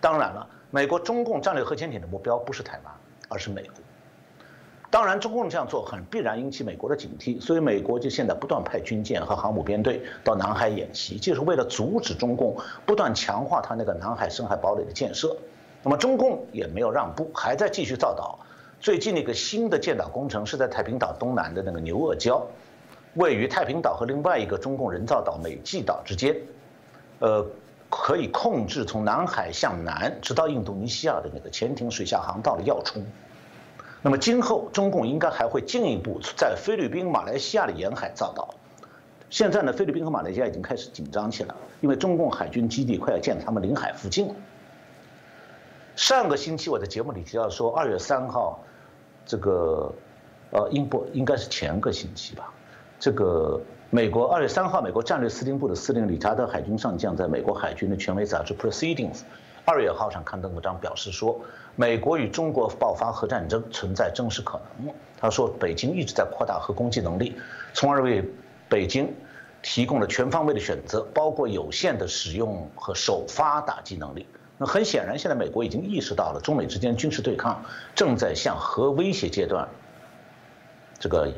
[0.00, 2.94] 当然了，美国中共战略核潜艇的目标不是台湾，
[3.28, 3.72] 而是美国。
[4.90, 15.36] 当然，中共这样做很必然引起美国的警惕，所以美国就现在不断派军舰和航母编队到南海演习，就是为了阻止中共不断强化他那个南海深海堡垒的建设。
[15.84, 18.40] 那么中共也没有让步，还在继续造岛。
[18.80, 22.42] 最近那个新的建岛工程是在太平岛东南的那个牛轭礁，
[23.14, 26.36] 位于太平岛和另外一个中共人造岛美济岛之间，
[27.20, 27.46] 呃。
[27.90, 33.04] 可以控制从南海向南直到印度尼西亚的那个潜艇水下航道的要冲。
[34.00, 38.54] 那么今后中共应该还会进一步在菲律宾、马来西亚的沿海造岛。
[39.28, 44.34] 现在呢，菲律宾和马来西亚已经开始紧张起来，因为中共海军基地快要建他们领海附近了。
[45.96, 48.60] 上个星期我在节目里提到说，二月三号，
[49.26, 49.92] 这个
[50.52, 52.52] 呃，应不应该是前个星期吧？
[53.00, 53.60] 这个。
[53.92, 59.16] 美国二月三号，美国战略司令部的司令理查德海军上将在美国海军的权威杂志《Proceedings》
[59.64, 61.40] 二月号上刊登文章，表示说，
[61.74, 64.94] 美国与中国爆发核战争存在真实可能。
[65.20, 67.34] 他说，北京一直在扩大核攻击能力，
[67.74, 68.24] 从而为
[68.68, 69.12] 北京
[69.60, 74.24] 提供了全方位的选择，包括有限的使用和首发打击能力。
[74.56, 77.60] 那很显然，现在美国已经意识到了中美之间军事对抗
[77.96, 79.68] 正在向核威胁阶段
[81.00, 81.32] 这个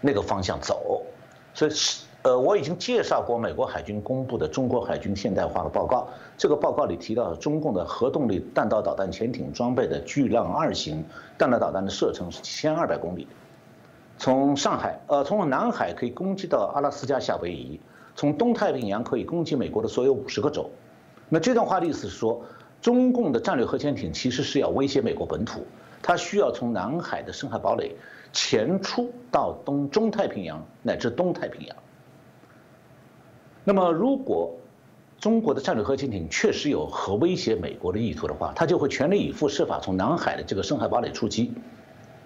[0.00, 1.02] 那个方向走。
[1.58, 6.06] 所以是呃，我已经介绍过美国海军公布的中国海军现代化的报告。
[6.36, 11.04] 这个报告里提到，中共的核动力弹道导弹潜艇装备的巨浪二型
[11.36, 13.26] 弹道导弹的射程是七千二百公里，
[14.18, 17.80] 从上海呃，从南海可以攻击到阿拉斯加、夏威夷，
[18.14, 20.70] 从东太平洋可以攻击美国的所有五十个州。
[21.28, 22.40] 那这段话的意思是说，
[22.80, 25.66] 中共的战略核潜艇其实是要威胁美国本土，
[26.00, 27.96] 它需要从南海的深海堡垒。
[28.32, 31.76] 前出到东中太平洋乃至东太平洋，
[33.64, 34.54] 那么如果
[35.18, 41.52] 中国的战略核潜艇确实有核威胁美国的意图的话，它就会全力以赴设法从南海的这个深海堡垒出击。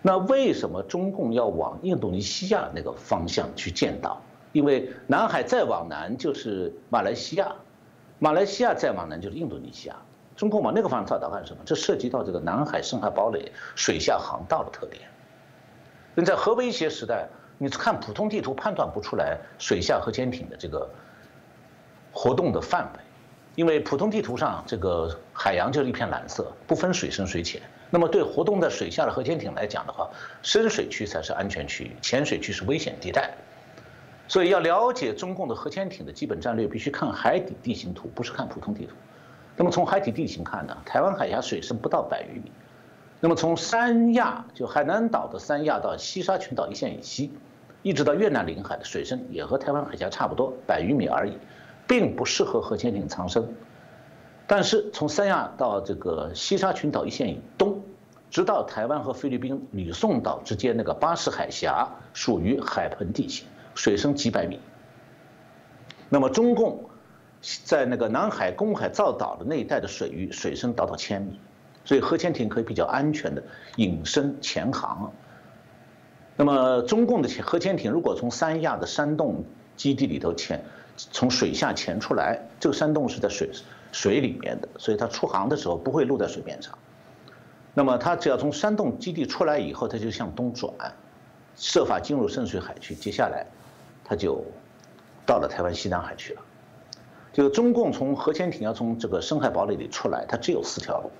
[0.03, 4.21] 那为什么中共要往印度尼西亚那个方向去建岛？
[4.53, 7.55] 因为南海再往南就是马来西亚，
[8.19, 9.97] 马来西亚再往南就是印度尼西亚。
[10.37, 11.62] 中共往那个方向造岛干什么？
[11.65, 15.03] 这涉及到这个南海深海堡垒水下航道的特点。
[16.14, 20.88] 那在核威胁时代，你看普通地图判断不出来水下核潜艇的这个。
[22.14, 23.01] 活动的范围，
[23.55, 27.62] 因为普通地图上这个海洋就是一片蓝色，不分水深水浅。
[27.88, 30.11] 那么对活动在水下的核潜艇来讲的话，
[30.42, 33.31] 深水区才是安全区域，浅水区是危险地带。
[34.29, 38.94] 所以要了解中共的核潜艇的基本战略，必须看海底地形图，不是看普通地图。
[39.57, 42.53] 那么从海底地形看呢，台湾海峡水深不到百余米。
[43.24, 47.32] 那么从三亚，就海南岛的三亚到西沙群岛一线以西，
[47.82, 51.38] 一直到越南领海的水深也和台湾海峡差不多，百余米而已。
[51.85, 53.54] 并不适合核潜艇藏身，
[54.46, 57.82] 但是从三亚到这个西沙群岛一线以东，
[58.30, 64.61] 直到台湾和菲律宾吕宋岛之间那个巴士海峡，属于海盆地形，水深几百米。
[66.08, 66.85] 那么中共
[67.64, 71.38] 在那个南海、公海造岛的那一带的水域，水深达到千米，
[71.85, 73.42] 所以核潜艇可以比较安全的
[73.77, 75.12] 隐身潜航。
[76.37, 79.45] 那么中共的核潜艇如果从三亚的山洞
[79.77, 80.64] 基地里头潜，
[80.97, 83.51] 从水下潜出来，这个山洞是在水
[83.92, 86.77] 水里面的，所以它出航的时候不会露在水面上。
[87.75, 90.73] 那么它只要从山洞基地出来以后，它就向东转，
[91.57, 93.47] 设法进入深水海区，接下来
[94.05, 94.45] 它就
[95.27, 96.42] 到了台湾西南海去了。
[97.33, 101.11] 就中共从核潜艇要从这个深海堡垒里出来，它只有四条路。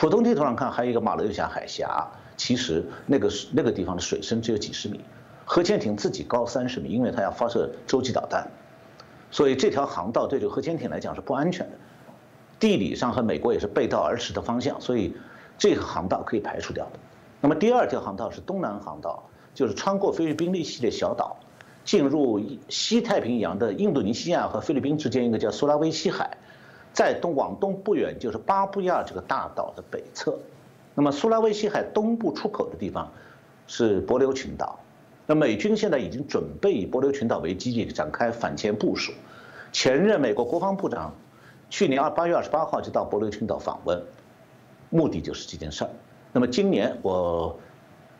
[0.00, 2.06] 普通地图上看还有一个马六甲海峡，
[2.36, 5.00] 其实那个那个地方的水深只有几十米，
[5.44, 8.48] 核潜艇自己高三十米，因为它要发射洲际导弹。
[9.32, 11.76] 所以这条航道对这个核潜艇来讲是不安全的，
[12.60, 15.16] 地理上和美国也是背道而驰的方向，所以
[15.58, 17.00] 这个航道可以排除掉的。
[17.40, 21.36] 那么第二条航道是东南航道，就是穿过菲律宾一系列小岛，
[21.84, 26.38] 进入西太平洋的印度尼西亚和菲律宾之间一个叫苏拉威西海，
[26.92, 30.38] 在东往东不远就是巴布亚这个大岛的北侧。
[30.94, 33.12] 那么苏拉威西海东部出口的地方
[33.66, 34.78] 是帛琉群岛。
[35.26, 39.12] 那美军现在已经准备以帛琉群岛为基地展开反潜部署。
[39.70, 41.14] 前任美国国防部长
[41.70, 44.02] 去年二八月二十八号就到帛琉群岛访问，
[44.90, 45.90] 目的就是这件事儿。
[46.32, 47.54] 那么今年我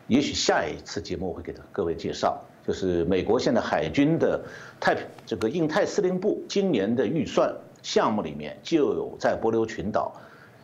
[0.07, 4.39] 也许下一次节目会给各位介绍，就是美国现在海军的
[4.79, 10.13] 太平这个印太司令部今年的预算项目里面就有在帛琉群岛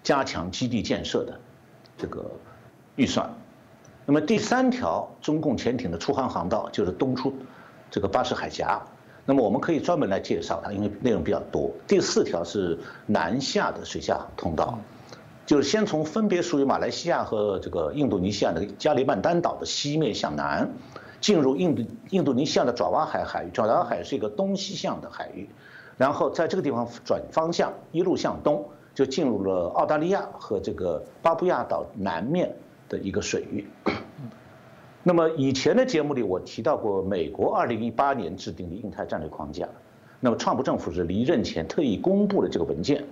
[0.03, 1.39] 加强基地建设的
[1.97, 2.25] 这个
[2.95, 3.29] 预算。
[4.05, 7.33] 那么第三条中共潜艇的出航航道就是东出
[7.89, 8.81] 这个巴士海峡，
[9.25, 11.71] 那么我们可以专门来介绍它，因为内容比较多。
[11.87, 14.77] 第四条是南下的水下通道，
[15.47, 20.69] 就是先从分别属于马来西亚和这个印度尼西亚的加里曼丹岛的西面向南，
[21.19, 23.49] 进入印度印度尼西亚的爪哇海海域。
[23.51, 25.49] 爪哇海是一个东西向的海域，
[25.97, 32.55] 然后在这个地方转方向，一路向东，就进入了澳大利亚和这个巴布亚岛南面。
[32.87, 33.65] 的一个水域。
[35.01, 39.67] 那么以前的节目里我提到过，美国2018年制定的印太战略框架。
[40.19, 43.03] 那么川普政府是离任前特意公布了这个文件。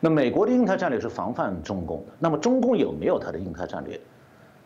[0.00, 2.12] 那美国的印太战略是防范中共的。
[2.18, 4.00] 那么中共有没有它的印太战略？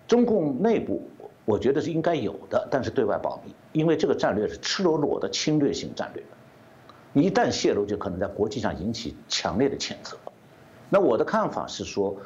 [0.07, 1.03] 中共内部
[1.45, 6.23] 我觉得是应该有的，但是对外保密，因为这个战略是赤裸裸的侵略性战略。
[7.23, 10.17] 一旦泄露，就可能在国际上引起强烈的谴责。
[10.89, 12.17] 那我的看法是说。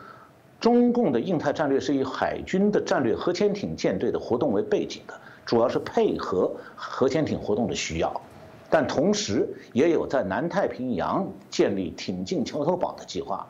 [0.61, 5.15] 中共的印太战略是以海军的战略核潜艇舰队的活动为背景的，
[5.47, 8.21] 主要是配合核潜艇活动的需要，
[8.69, 13.47] 但同时也有在南太平洋建立挺进桥头堡的计划。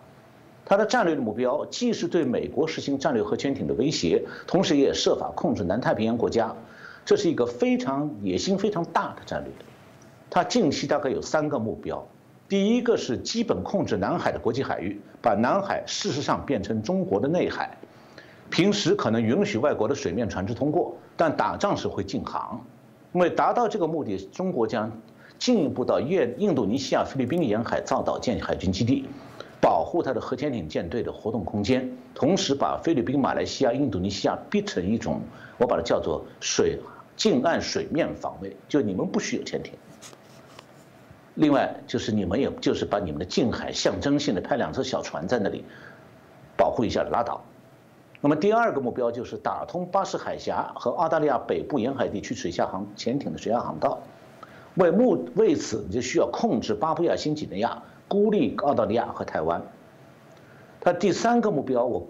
[0.64, 6.54] 它的战略的目标既是对美国实行战略核潜艇的威胁，同时也设法控制南太平洋国家。
[7.04, 9.52] 这是一个非常野心非常大的战略。
[10.30, 12.06] 它近期大概有三个目标。
[12.48, 17.76] 第一个是基本控制南海的国际海域，把南海事实上变成中国的内海，
[18.48, 22.64] 平时可能允许外国的水面船只通过，但打仗时会禁航。
[23.12, 24.90] 为达到这个目的，中国将
[25.38, 29.04] 进一步到印印度尼西亚、菲律宾沿海造岛建海军基地，
[29.60, 35.20] 保护它的核潜艇舰队的活动空间，同时把菲律宾、马来西亚、印度尼西亚逼成一种，
[35.58, 36.78] 我把它叫做水
[37.16, 39.72] 近岸水面防卫，就你们不许有潜艇。
[41.40, 45.64] 另外就是你们也就是把你们的近海象征性的派两艘小船在那里
[46.54, 47.42] 保护一下拉倒。
[48.20, 53.98] 那么第二个目标就是打通巴士海峡和澳大利亚北部沿海地区水下航潜艇的水下航道。
[54.74, 59.62] 为目为此就需要控制巴布亚新几内亚、孤立澳大利亚和台湾。
[60.78, 62.06] 它第三个目标，我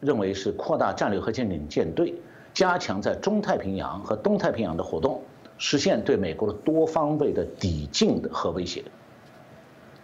[0.00, 2.14] 认为是扩大战略核潜艇舰队，
[2.54, 5.20] 加强在中太平洋和东太平洋的活动，
[5.60, 8.82] 实现对美国的多方位的抵近的核威胁。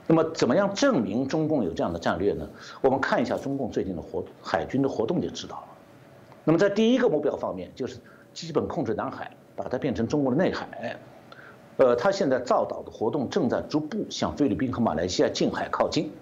[0.07, 2.49] 那么，怎么样证明中共有这样的战略呢？
[2.83, 5.64] 我们看一下中共最近的活海军的活动就知道了。
[6.45, 7.97] 那么，在第一个目标方面，就是
[8.35, 10.97] 基本控制南海，把它变成中国的内海。
[11.79, 16.12] 呃，他现在造岛的活动正在逐步向菲律宾和马来西亚近海靠近。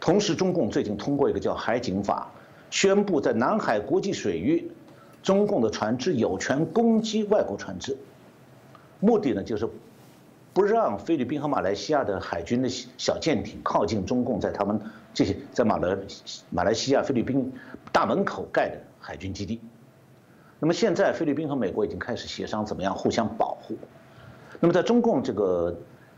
[0.00, 2.30] 同时，中共最近通过一个叫《海警法》，
[2.76, 4.70] 宣布在南海国际水域，
[5.26, 7.96] 中共的船只有权攻击外国船只，
[9.00, 9.68] 目的呢就是
[10.54, 14.80] 不让菲律宾和马来西亚的海军的小舰艇靠近中共在他们
[15.12, 15.98] 这些在马来
[16.48, 17.52] 马来西亚、菲律宾
[17.90, 19.60] 大门口盖的海军基地。
[20.60, 23.76] 那么现在，菲律宾和美国已经开始协商怎么样互相保护。
[24.60, 25.76] 那么在中共这个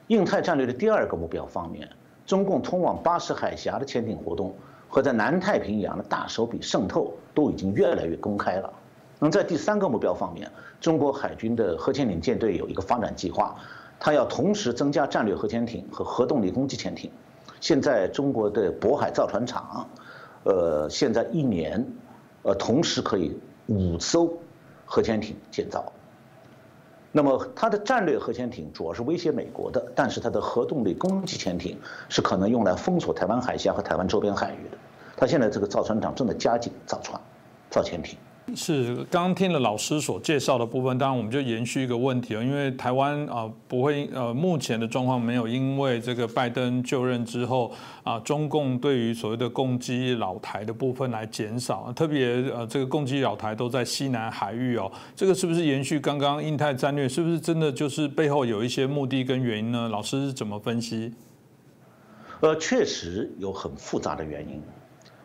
[0.08, 1.88] 印太战略的第二个目标方面，
[2.26, 4.54] 中共通往巴士海峡的潜艇活动
[4.86, 8.70] 和在南太平洋的大手笔渗透都已经越来越公开了。
[9.18, 10.50] 那么在第三个目标方面，
[10.80, 13.56] 中国海军的核潜艇舰队有一个发展计划，
[13.98, 17.10] 它要同时增加战略核潜艇和核动力攻击潜艇。
[17.60, 19.88] 现在中国的渤海造船厂，
[20.44, 21.86] 呃，现在一年，
[22.42, 23.38] 呃，同时可以。
[23.70, 24.32] 五艘
[24.86, 25.92] 核潜艇建造，
[27.12, 31.78] 那么它的战略核潜艇主要是威胁美国的，但是它的核动力攻击潜艇
[32.08, 34.78] 是可能用来封锁台湾海峡和台湾周边海域的。
[35.18, 37.20] 它现在这个造船厂正在加紧造船、
[37.68, 38.18] 造潜艇。
[38.56, 57.08] 是刚刚听了老师所介绍的部分，当然我们就延续一个问题了，因为台湾啊不会呃目前的状况没有因为这个拜登就任之后啊中共对于所谓的攻击老台的部分来减少，特别呃这个攻击老台都在西南海域哦，这个是不是延续刚刚印太战略？
[57.08, 59.88] 是不是真的就是背后有一些目的跟原因呢？
[59.88, 61.12] 老师是怎么分析？
[62.40, 64.62] 呃，确实有很复杂的原因。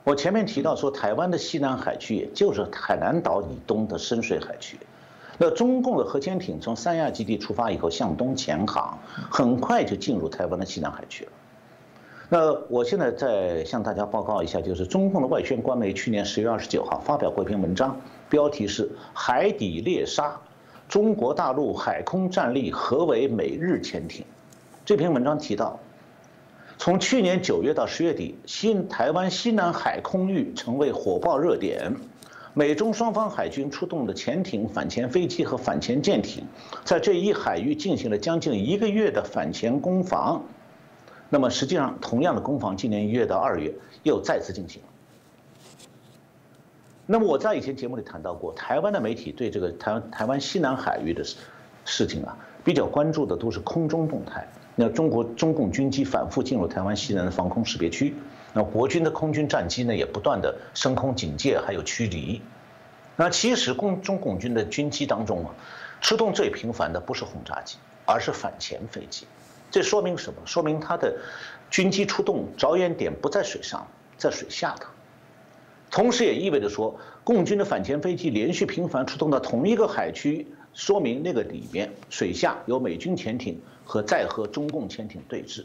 [0.04, 4.78] 我前面提到说，台湾的西南海区也就是海南岛以东的深水海区。
[5.38, 8.98] 那中共的核潜艇从三亚基地出发以后向东潜航，
[9.32, 11.32] 很快就进入台湾的西南海区了。
[12.28, 20.38] 那我现在再向大家报告一下，就是中共的外宣官媒去年十月二十九号发表过一篇文章，标题是《海底猎杀：
[20.90, 24.26] 中国大陆海空战力何为美日潜艇》。
[24.84, 25.80] 这篇文章提到。
[26.84, 31.96] 从去年九月到十月底，西台湾西南海空域成为火爆热点，
[32.54, 36.46] 美中双方海军出动的潜艇、反潜飞机和反潜舰艇，
[36.84, 40.44] 在这一海域进行了将近一个月的反潜攻防。
[41.30, 44.82] 那么，实际上同样的攻防，今年一月到二月又再次进行。
[47.06, 51.38] 那么我在以前节目里谈到过，台湾的媒体对这个台湾台湾西南海域的事
[51.86, 54.46] 事情啊，比较关注的都是空中动态。
[54.76, 58.16] 那中国中共军机反复进入台湾西南的防空识别区，
[58.54, 62.42] 那国军的空军战机呢也不断的升空警戒，还有驱离。
[63.16, 65.54] 那其实共中共军的军机当中啊，
[66.02, 69.28] 出动最频繁的不是轰炸机，而是反潜飞机。
[69.70, 70.40] 这说明什么？
[70.46, 71.16] 说明它的
[71.70, 73.86] 军机出动着眼点不在水上，
[74.18, 74.86] 在水下的。
[75.92, 83.62] 同时也意味着说，共军的反潜飞机连续频繁出动到同一个海区，说明那个里面水下有美军潜艇。
[83.86, 85.64] 和在和中共潜艇对峙，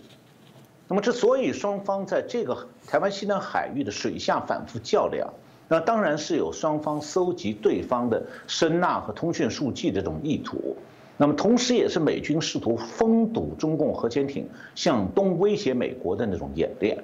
[0.87, 5.33] 那么之所以双方在这个台湾西南海域的水下反复较量，
[5.69, 10.77] 那当然是有双方搜集对方的声呐和通讯数据这种意图，
[11.17, 17.03] 那么同时也是美军试图封堵中共核潜艇向东威胁美国的那种演练。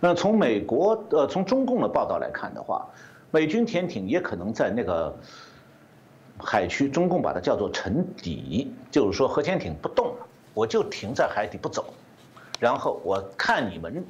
[0.00, 2.86] 那从美国呃从中共的报道来看的话，
[3.30, 5.16] 美军潜艇也可能在那个。
[6.40, 10.14] 海区，中共把它叫做沉底，就是说核潜艇不动，
[10.58, 11.94] 我就停在海底不走，
[12.58, 14.04] 然后我看你们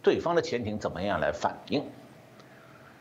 [0.00, 1.84] 对方的潜艇怎么样来反应。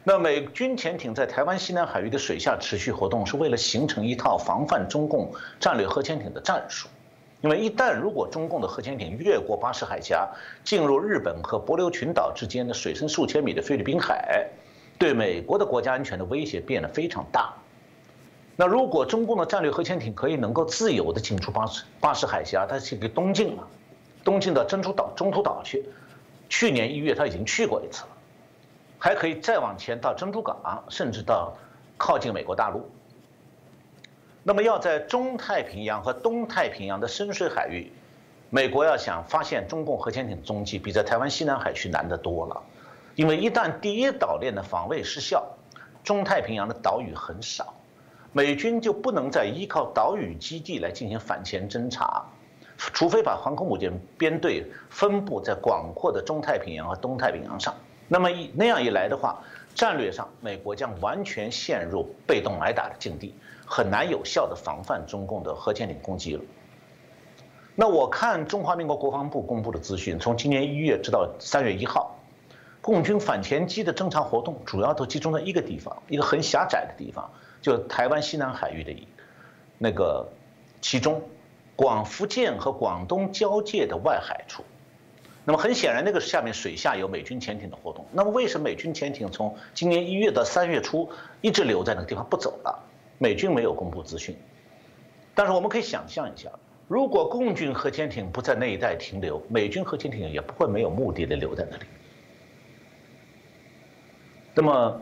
[0.03, 5.31] 那美军潜艇在台湾西南海域的水下持续活动，是为了形成一套防范中共
[5.61, 6.89] 战略核潜艇的战术。
[7.39, 10.29] 因为一旦如果中共的核潜艇越过巴士海峡，
[10.65, 14.45] 进入日本和帛琉群岛之间的水深数千米的菲律宾海，
[14.97, 17.53] 对美国的国家安全的威胁变得非常大。
[18.61, 23.65] 那如果中共的战略核潜艇可以能够自由地进出巴士巴士海峡，它是一个东进了，
[24.21, 25.85] 东进到珍珠岛、中途岛去。
[26.49, 28.09] 去年一月他已经去过一次了，
[28.97, 31.53] 还可以再往前到珍珠港，甚至到
[31.97, 32.85] 靠近美国大陆。
[34.43, 37.89] 那么要在中太平洋和东太平洋的深水海域，
[38.49, 42.61] 美国要想发现中共核潜艇踪迹，比在台湾西南海区难得多了。
[43.15, 45.47] 因为一旦第一岛链的防卫失效，
[46.03, 47.73] 中太平洋的岛屿很少。
[48.31, 52.23] 美军就不能再依靠岛屿基地来进行反潜侦察，
[52.77, 57.73] 除非把航空母舰编队分布在广阔的中太平洋和东太平洋上。
[58.07, 59.41] 那么一那样一来的话，
[59.73, 63.33] 战略上美国将完全陷入被动挨打的境地，
[63.65, 66.41] 很难有效的防范中共的核潜艇攻击了。
[67.75, 72.15] 那我看中华民国国防部公布的资讯，从今年一月直到三月一号，
[72.81, 77.29] 共军反潜机的侦察活动主要都集中在一个地方，一个很狭窄的地方。
[77.61, 79.07] 就台湾西南海域的，
[79.77, 80.25] 那个
[80.79, 81.21] 其中，
[81.75, 84.63] 广福建和广东交界的外海处，
[85.43, 88.05] 那么很显然，那个下面水下有美军潜艇的活动。
[88.13, 91.09] 那么为什么美军潜艇从今年一月到三月初
[91.41, 92.79] 一直留在那个地方不走了？
[93.17, 94.33] 美军没有公布资讯，
[95.35, 96.49] 但是我们可以想象一下，
[96.87, 101.83] 如果共军核潜艇不在那一带停留，美军核潜艇也不会没有目的的留在那里。
[104.53, 105.01] 那么。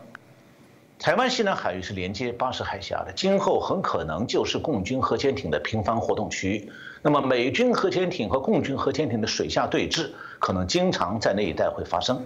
[0.99, 6.71] 台湾西南海域是连接巴士海峡的，今后很可能就是共军核潜艇的频繁活动区域。
[7.03, 12.19] 那么，美军核潜艇和共军核潜艇的水下对峙，可能经常在那一带会发生。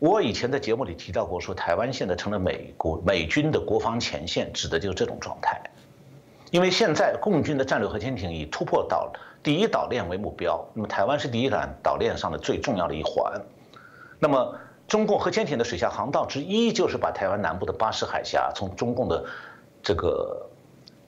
[0.00, 5.62] 我以前在节目里提到过，说台湾现在成了美国美军的国防前线，指的就是这种状态。
[6.50, 9.12] 因为现在共军的战略核潜艇以突破岛
[9.44, 13.40] 第一岛链为目标，那么台湾是第一岛岛链上的最重要的一环。
[14.18, 14.58] 那么。
[14.88, 19.24] 中共核潜艇的水下航道之一，就是把台湾南部的巴士海峡从中共的
[19.82, 20.46] 这个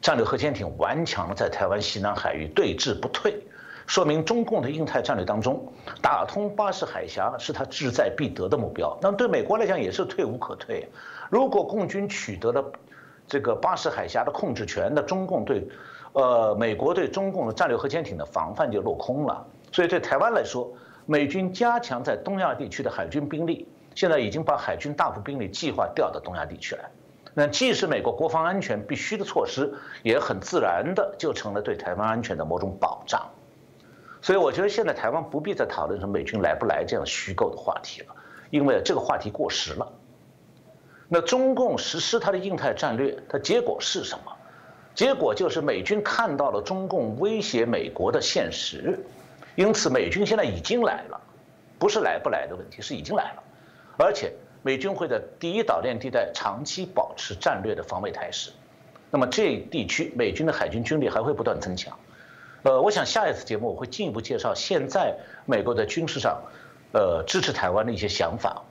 [0.00, 3.42] 战略核潜艇顽强在台湾西南海域对峙不退，
[3.86, 5.66] 说明中共的印太战略当中，
[6.00, 8.96] 打通巴士海峡是他志在必得的目标。
[9.02, 10.88] 那么对美国来讲也是退无可退。
[11.28, 12.64] 如果共军取得了
[13.26, 15.66] 这个巴士海峡的控制权，那中共对，
[16.12, 19.46] 呃，美国对中共的战略核潜艇的防范就落空了。
[19.72, 20.70] 所以对台湾来说，
[21.06, 23.68] 美军加强在东亚地区的海军兵力。
[23.94, 26.90] 现在已经把海军大部兵力计划调到东亚地区来，
[27.32, 33.24] 那既是美国国防安全必须的措施，也很自然的就成了对台湾安全的某种保障。
[34.20, 38.16] 所以我觉得现在台湾不必再讨论什么美军来不来这样虚构的话题了，
[38.50, 39.92] 因为这个话题过时了。
[41.08, 44.32] 那中共实施它的印太战略，它结果是什么？
[44.92, 48.98] 结果就是美军看到了中共威胁美国的现实，
[49.56, 51.20] 因此美军现在已经来了，
[51.78, 53.42] 不是来不来的问题，是已经来了。
[53.96, 54.32] 而且
[54.62, 58.50] 美军会在第一岛链地带长期保持战略的防卫态势，
[59.10, 61.96] 那么这地区美军的海军军力还会不断增强。
[62.62, 66.42] 呃，我想下一次节目我会进一步介绍现在美国在军事上，
[66.92, 68.62] 呃，支持台湾的一些想法。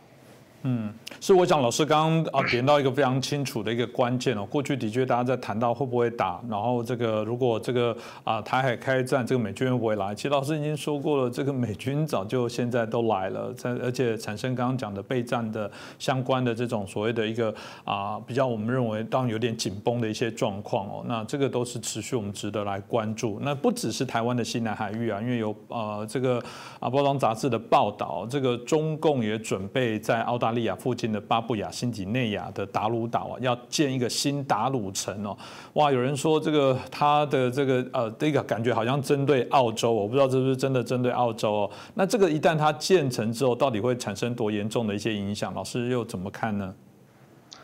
[0.66, 4.46] 嗯，是我想老师刚刚啊点到一个非常清楚的一个关键哦。
[4.50, 10.16] 过去的确大家在谈到会不会打，然后这个如果这个啊台海开战，这个美军会不会来？
[10.16, 17.54] 其实老师已经说过了，这个美军早就现在都来了，在而且产生刚刚讲的备战的相关的这种所谓的一个
[17.84, 21.04] 啊比较我们认为当然有点紧绷的一些状况哦。
[21.06, 23.38] 那这个都是持续我们值得来关注。
[23.42, 26.42] 那不只是台湾的西南海域啊，因为有呃这个
[26.80, 30.53] 啊包装杂志的报道，这个中共也准备在澳大。
[30.54, 35.38] 利亚附近的巴布亚新几内亚的达鲁岛啊，要建一个新达鲁城哦。
[35.74, 41.72] 哇，有人说这个他的这个呃，这个感觉好像针对澳洲，我不知道是不是真的针对澳洲哦。
[41.94, 45.54] 那这个一旦它建成之后，到底会产生多严重的一些影响？
[45.54, 46.74] 老师又怎么看呢？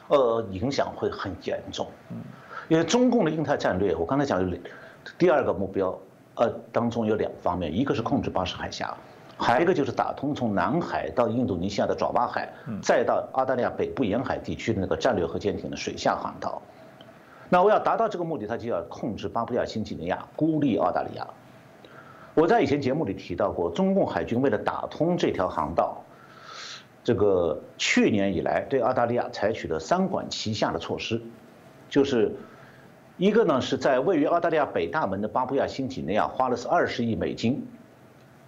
[0.10, 1.88] 呃，影响会很严重，
[2.68, 4.60] 因为中共的印太战略，我刚才讲的
[5.18, 5.96] 第二个目标，
[6.36, 8.98] 呃，当中有两方面，一个是控制巴士海峡。
[9.42, 12.52] 还有一个就是打通从南海到印度尼西亚的爪哇海，
[12.84, 16.62] 再到澳大利亚北部沿海地区的那个战略核潜艇的水下航道。
[17.48, 21.26] 那我要达到这个目的，他就要控制巴布亚新几内亚，孤立澳大利亚。
[22.36, 26.04] 我在以前节目里提到过，中共海军为了打通这条航道，
[27.02, 31.22] 这个去年以来对澳大利亚采取了三管齐下的措施，
[31.90, 32.36] 就是
[33.16, 37.66] 一个呢是在位于澳大利亚北大门的巴布亚新几内亚花了是二十亿美金。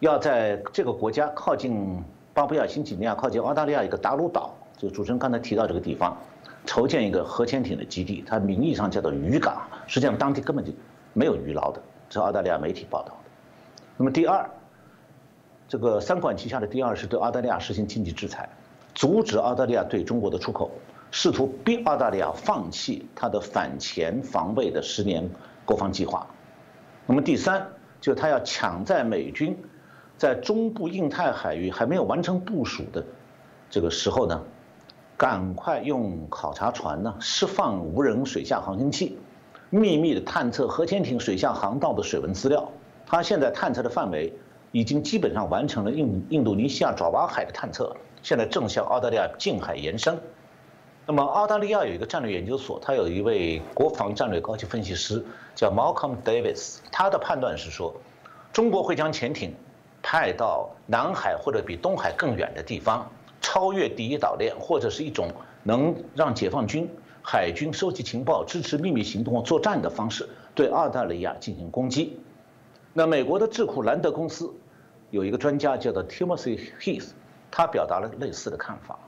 [0.01, 6.17] 要在这个国家靠近巴布亚新几内亚、靠近澳大利亚一个达鲁岛，就主持人刚才提到这个地方，
[6.65, 10.71] 筹建一个核潜艇的基地，它名义上叫做渔港，实际上当地根本就
[11.13, 11.79] 没有渔捞的，
[12.09, 13.29] 这是澳大利亚媒体报道的。
[13.95, 14.49] 那么第二，
[15.67, 18.49] 这个三管齐下的第二是对澳大利亚实行经济制裁，
[18.95, 20.71] 阻止澳大利亚对中国的出口，
[21.11, 25.29] 试图逼澳大利亚放弃它的反潜防卫的十年
[25.63, 26.25] 国防计划。
[27.05, 27.67] 那么第三，
[27.99, 29.55] 就是他要抢在美军。
[30.21, 33.03] 在中部印太海域还没有完成部署的
[33.71, 34.39] 这个时候呢，
[35.17, 39.17] 赶快用考察船呢释放无人水下航行器，
[39.71, 42.69] 秘密的探测核潜艇水下航道的水文资料。
[43.03, 44.31] 他现在探测的范围
[44.71, 47.91] 已经基本上完成了印印度尼西亚爪哇海的探测，
[48.21, 50.15] 现在正向澳大利亚近海延伸。
[51.07, 57.95] 那么澳大利亚有一个战略研究所，他有一位国防战略高级分析师叫 Malcolm Davis，他的判断是说，
[58.53, 59.55] 中国会将潜艇
[60.01, 63.09] 派到南海或者比东海更远的地方，
[63.41, 65.29] 超越第一岛链，或者是一种
[65.63, 66.89] 能让解放军
[67.21, 72.19] 海军收集情报、支持秘密行动或作战的方式，对澳大利亚进行攻击。
[72.93, 74.51] 那美国的智库兰德公司
[75.11, 77.09] 有一个专家叫做 Timothy Heath，
[77.49, 78.99] 他表达了类似的看法。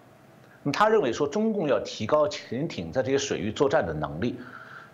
[0.71, 4.37] 他认为说，中共要提高潜艇在这些水域作战的能力，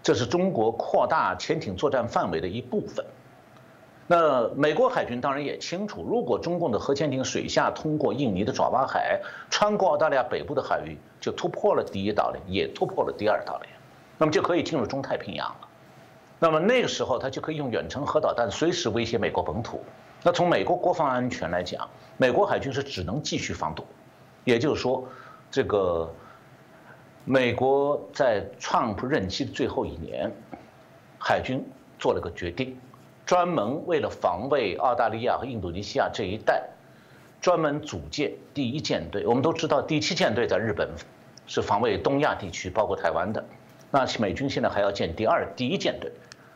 [0.02, 3.06] 这是中国扩大潜艇作战范围的一部分。
[4.12, 13.70] 那美国海军当然也清楚，如果中共的核潜艇水下通过印尼的爪哇海，穿过澳大利亚北部的海域，就突破了第一岛链，也突破了第二岛链，
[14.18, 15.68] 那么就可以进入中太平洋了。
[16.40, 19.84] 那么那个时候，他就可以用远程核导弹随时威胁美国本土。
[20.24, 21.88] 那从美国国防安全来讲，
[22.18, 23.86] 美国海军是只能继续防堵，
[24.44, 25.08] 也就是说。
[25.52, 26.08] 这个
[27.26, 30.32] 美国在川普任期的最后一年，
[31.18, 31.66] 海军
[31.98, 32.78] 做了个决定，
[33.30, 36.68] 专门为了防卫澳大利亚和印度尼西亚这一带，
[37.40, 39.24] 专门组建第一舰队。
[39.28, 40.90] 我们都知道，第七舰队在日本
[41.46, 43.46] 是防卫东亚地区，包括台湾的。
[43.92, 46.12] 那美军现在还要建第二、第一舰队，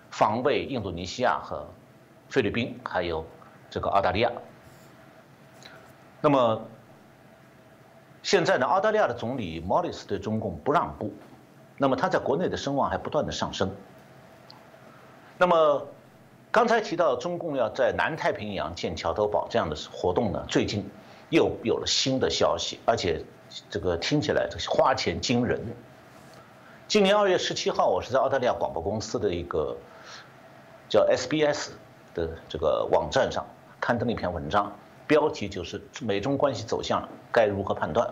[0.09, 1.63] 防卫印度尼西亚和
[2.27, 3.23] 菲律宾，还有
[3.69, 4.31] 这个澳大利亚。
[6.21, 6.59] 那么。
[8.23, 11.13] 现在呢，澳大利亚的总理莫里斯对中共不让步，
[11.77, 13.69] 那么他在国内的声望还不断的上升。
[15.37, 15.85] 那么，
[16.53, 20.87] 刚才提到中共要在南太平洋建桥头堡这样的活动呢，最近
[21.31, 23.25] 又有了新的消息，而且
[23.71, 25.59] 这个听起来这花钱惊人。
[26.87, 29.75] 今年二月十七号，我是在澳大利亚广播公司的一个
[30.87, 31.71] 叫 SBS
[32.13, 33.43] 的这个网站上
[33.79, 34.71] 刊登了一篇文章。
[35.07, 38.07] 标题就是美中关系走向该如何判断？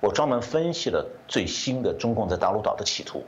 [0.00, 3.22] 我专门分析了最新的中共在大陆岛的企图。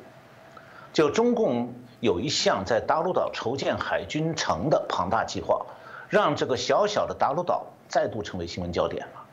[0.94, 1.74] 就中共
[2.04, 5.64] 有一项在达鲁岛筹建海军城的庞大计划，
[6.10, 9.24] 让这个小小的达鲁岛再度成为新闻焦点了。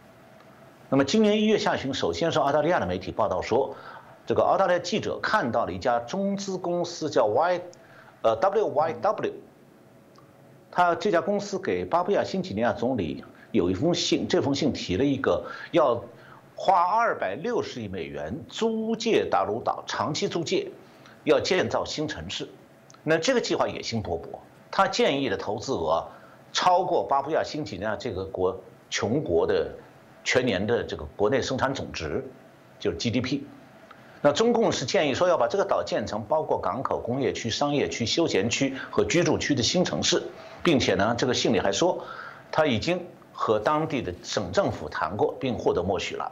[0.88, 3.76] 那么今年一月下旬，首先是澳大利亚的媒体报道说，
[4.26, 7.60] 这个澳大利亚记者看到了一家中资公司叫 Y，
[8.22, 9.34] 呃 WYW，
[10.72, 13.26] 他这家公司给巴布亚新几内亚总理。
[13.52, 16.02] 有一封信，这封信提了一个要
[16.56, 20.72] 花二百六十亿美元租借达鲁岛，长期租借，
[21.26, 22.48] 要建造新城市。
[23.04, 24.26] 那这个计划野心勃勃，
[24.70, 26.08] 他建议的投资额
[26.54, 29.72] 超过巴布亚新几内亚这个国穷国的
[30.24, 32.24] 全年的这个国内生产总值，
[32.80, 33.42] 就是 GDP。
[34.22, 40.22] 那中共是建议说要把这个岛建成包括港口、工业区、商业区、休闲区和居住区的新城市，
[40.64, 42.04] 并且呢，这个信里还说
[42.52, 43.06] 他已经。
[43.34, 46.32] 和当地的省政府谈过，并获得默许了。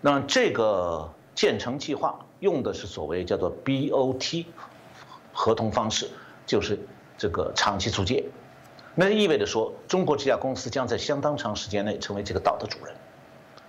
[0.00, 4.46] 那这个建成计划用的是所谓叫做 BOT
[5.32, 6.08] 合同方式，
[6.46, 6.78] 就是
[7.16, 8.24] 这个长期租借。
[8.94, 12.94] 那意味着说，中国这家公司将在相当长时间内成为这个岛的主人。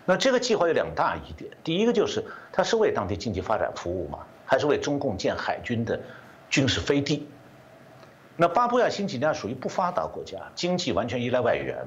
[0.03, 4.19] 那这个计划有两大疑点：第一个就是它是为当地经济发展服务吗？
[4.45, 5.99] 还是为中共建海军的
[6.49, 7.27] 军事飞地？
[8.35, 11.77] 那巴布亚新几内亚属于不发达国家，经济完全依赖外援，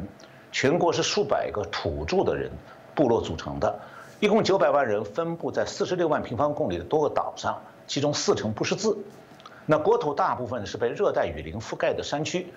[0.52, 2.50] 全国是数百个土著的人
[2.94, 3.80] 部落组成的，
[4.20, 8.96] 一共九百万人分布在四十六万平方公里的多个岛上，其中四成不识字。
[9.66, 12.52] 那国土大部分是被热带雨林覆盖的山区，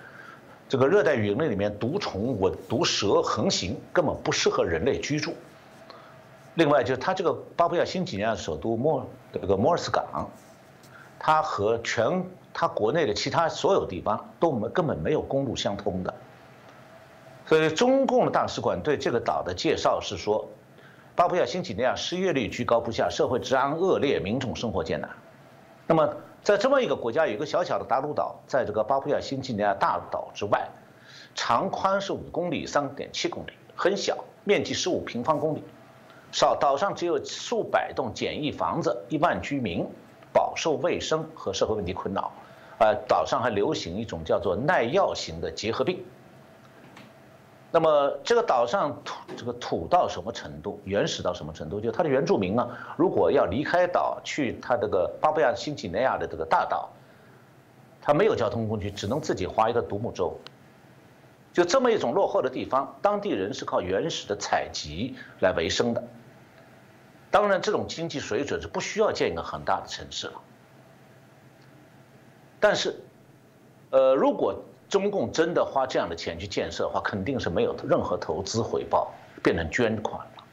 [0.68, 5.34] 这个热带雨林里面毒虫、蚊毒蛇横行，根本不适合人类居住。
[6.54, 10.28] 另外，就是它这个巴布亚新几内亚首都莫这个莫尔斯港，
[11.18, 16.12] 它和全它国内的其他所有地方都没根本没有公路相通的，
[17.46, 20.46] 所以中共的大使馆对这个岛的介绍是说，
[21.14, 25.08] 巴布亚新几内亚失业率居高不下，社会治安恶劣，民众生活艰难。
[25.86, 26.12] 那么
[26.42, 30.68] 在这么一个国家，有一个小小的大陆岛，在这个巴布亚新几内亚大岛之外，
[31.34, 35.62] 长宽是五公里，三点七公里，很小，面积十五平方公里，
[36.32, 39.86] 少岛上只有数百栋简易房子，一万居民，
[40.32, 42.32] 饱受卫生和社会问题困扰。
[42.78, 46.04] 呃，岛上还流行一种叫做耐药型的结核病。
[47.70, 51.80] 那么这个岛上土这个土到什么程度，原始到什么程度？
[51.80, 52.66] 就它的原住民呢，
[52.96, 56.88] 如果要离开岛去它这个巴布亚新几内亚的这个大岛，
[58.00, 60.38] 他没有交通工具，只能自己划一个独木舟。
[61.52, 66.02] 就这么一种落后的地方，当地人是靠原始的采集来维生的。
[67.30, 70.40] 当然，这种经济水准是不需要建一个很大的城市了。
[72.60, 72.98] 但是，
[73.90, 79.12] 呃，如果中共真的花这样的钱去建设的话，肯定是没有任何投资回报，
[79.42, 80.44] 变成捐款了。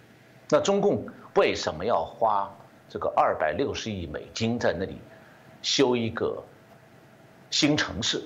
[0.49, 1.05] 那中共
[1.36, 2.49] 为什么要花
[2.89, 4.97] 这个二百六十亿美金在那里
[5.61, 6.43] 修一个
[7.49, 8.21] 新城市，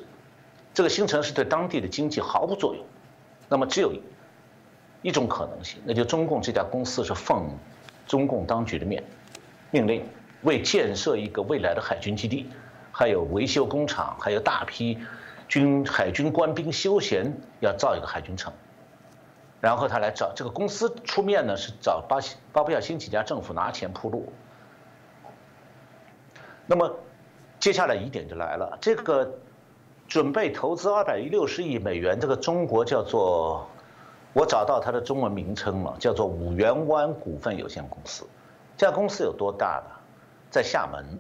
[0.74, 2.84] 这个新城市对当地的经济毫无作用。
[3.48, 3.94] 那么只有
[5.02, 7.50] 一种可能性，那就中共这家公司是奉
[8.06, 9.04] 中共当局的面
[9.72, 10.04] 命令，
[10.42, 12.50] 为建设一个未来的海军基地，
[12.92, 14.98] 还有维修工厂，还有大批
[15.50, 18.54] 军海军官兵休闲，要造一个海军城。
[19.60, 24.32] 然后他来找这个公司出面呢，是找巴西巴布亚新几内亚政府拿钱铺路。
[26.68, 26.96] 那么
[27.60, 29.30] 接下来疑点就来了，这个
[30.08, 33.68] 准备投资二百一六十亿美元，这个中国叫做，
[34.32, 38.26] 我找到它的中文名称了，叫做五缘湾股份有限公司。
[38.78, 39.96] 这家公司有多大呢？
[40.52, 41.20] 在厦门。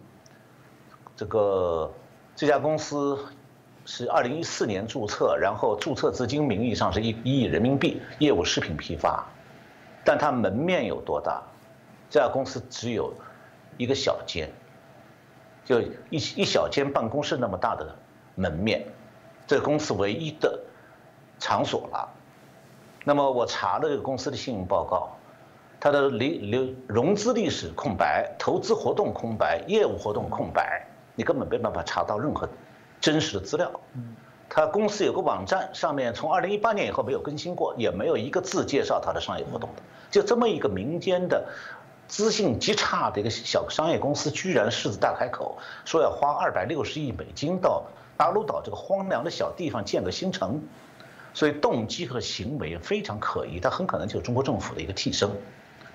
[1.15, 1.91] 这个
[2.35, 3.17] 这家公司。
[3.91, 9.25] 是二零一四年注册，然后注册资金名义上是一一亿人民币，业务食品批发，
[10.05, 11.41] 但它门面有多大？
[12.07, 13.11] 这家公司只有
[13.77, 14.47] 一个小间，
[15.65, 15.81] 就
[16.11, 17.95] 一一小间办公室那么大的
[18.35, 18.85] 门面，
[19.47, 20.59] 这公司唯一的
[21.39, 22.07] 场所了。
[23.03, 25.17] 那么我查了这个公司的信用报告，
[25.79, 30.85] 它的历流融资历史空白，投资活动空白，业务活动空白，
[31.15, 32.47] 你根本没办法查到任何。
[33.01, 33.71] 真实的资料，
[34.49, 39.81] 他公司有个网站，上面从二零一八年以后没有更新过，也没有一个字介绍他的商业活动的，
[40.11, 41.47] 就这么一个民间的
[42.07, 47.85] 资信极差的一个小商业公司，居然狮子大开口说要花二百六十亿美金到
[48.17, 50.61] 达鲁岛这个荒凉的小地方建个新城，
[51.33, 55.29] 所以动机和行为非常可疑，他很可能就是中国政府的一个替身。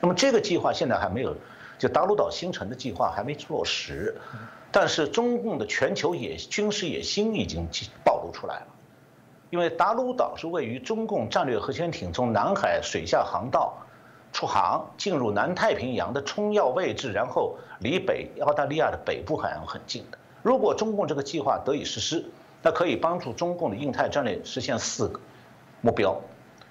[0.00, 1.36] 那么这个计划现在还没有，
[1.78, 4.16] 就达鲁岛新城的计划还没落实。
[4.70, 7.68] 但是中共的全球野军事野心已经
[8.04, 8.66] 暴露出来了，
[9.50, 13.78] 因为达鲁岛是位于中共战略核潜艇从南海水下航道
[14.32, 20.18] 出航进入南太平洋的冲要位置，然后离北澳大利亚的北部海岸很近的。
[20.42, 22.24] 如果中共这个计划得以实施，
[22.60, 25.20] 那可以帮助中共的印太战略实现四个
[25.82, 26.20] 目标：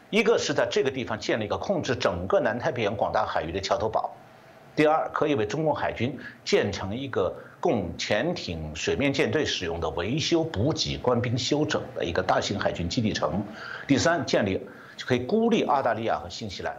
[0.09, 4.11] 一个是在这个地方建立一个控制整个南太平洋广大海域的桥头堡；
[4.75, 7.33] 第二，可以为中共海军建成一个。
[7.63, 13.41] 供潜艇、水面舰队使用的维修、补给、官兵休整的一个大型海军基地城。
[13.87, 14.59] 第三，建立
[14.97, 16.75] 就可以孤立澳大利亚和新西兰，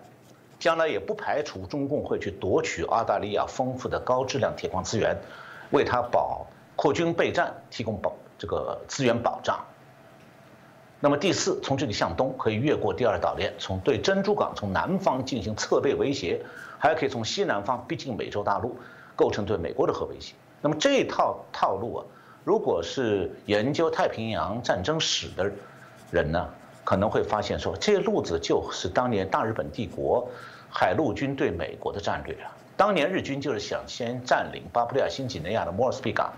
[0.58, 5.16] 将来也不排除中共会去夺取澳大利亚丰富的高质量铁矿资源，
[5.70, 9.64] 为它保扩军备战提供保这个资源保障。
[11.00, 16.42] 那么第四，从这里向东可以越过第二岛链，从对珍珠港从南方进行侧背威胁，
[16.84, 18.76] 还可以从西南方逼近美洲大陆，
[19.16, 20.34] 构成对美国的核威胁。
[20.60, 22.04] 那么这套套路啊，
[22.44, 25.50] 如果是研究太平洋战争史的
[26.10, 26.46] 人呢，
[26.84, 30.28] 可能会发现说，这路子就是当年大日本帝国
[30.68, 32.52] 海陆军对美国的战略啊。
[32.76, 36.30] 当年日军就是想先占领巴布亚新几内亚的莫尔斯比港，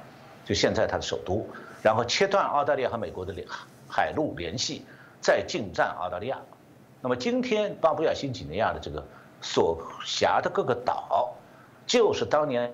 [0.44, 1.44] 就现在它的首都，
[1.82, 3.44] 然后切断澳大利亚和美国的联
[3.88, 4.84] 海陆联系，
[5.20, 6.38] 再进占澳大利亚。
[7.00, 9.04] 那么今天巴布亚新几内亚的这个
[9.40, 11.32] 所辖的各个岛，
[11.86, 12.72] 就是当年。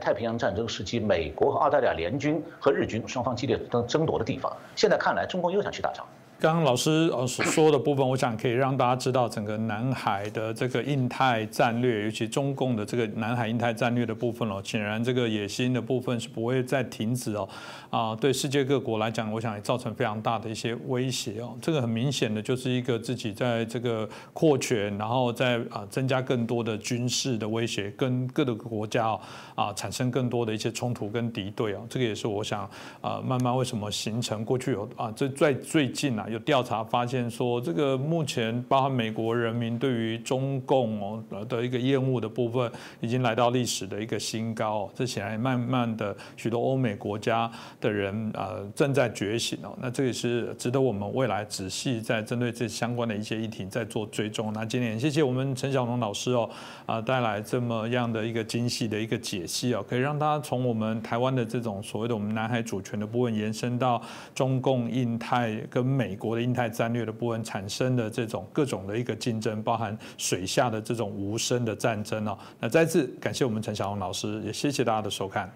[0.00, 6.06] 太平洋战争时期，美国和澳大利亚联军和日军双方激烈争争夺的地方，现在看来，中共又想去打仗。
[6.40, 17.46] 刚刚老师呃所说的部分，我想可以让大家知道整个南海的这个印太战略，尤其中共的这个南海印太战略的部分哦，显然这个野心的部分是不会再停止哦，
[17.90, 21.54] 啊，对世界各国来讲，我想也造成非常大的一些威胁哦。
[21.60, 29.20] 这个很明显的就是一个自己在这个扩权，然后在啊增加更多的军事的威胁，跟各个国家哦
[29.54, 31.86] 啊产生更多的一些冲突跟敌对哦。
[31.90, 32.62] 这个也是我想
[33.02, 36.26] 啊慢慢为什么形成过去有啊这在最近啊。
[36.30, 42.70] 有调查发现说，这个目前包含美国人民对于中共哦的一个厌恶的部分，
[43.00, 44.88] 已经来到历史的一个新高。
[44.94, 47.50] 这显然慢慢的，许多欧美国家
[47.80, 49.76] 的人啊正在觉醒哦。
[49.80, 54.52] 那这也是值得我们未来仔细在针对这相关的一些议题在做追踪。
[54.52, 56.48] 那今天谢谢我们陈小龙老师哦
[56.86, 64.00] 啊带来这么样的一个精细的一个解析哦，可以让大家从我们台湾的这种所谓的我们南海主权的部分延伸到
[64.34, 66.19] 中共、印太跟美。
[66.20, 72.38] 国的印太战略的部分产生的这种各种的一个竞争，包含水下的这种无声的战争哦。
[72.60, 75.50] 那再次感谢我们陈晓红老师，也谢谢大家的收看。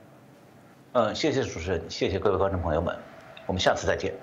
[0.93, 2.97] 嗯，谢谢主持人，谢谢各位观众朋友们，
[3.47, 4.15] 我们下次再见。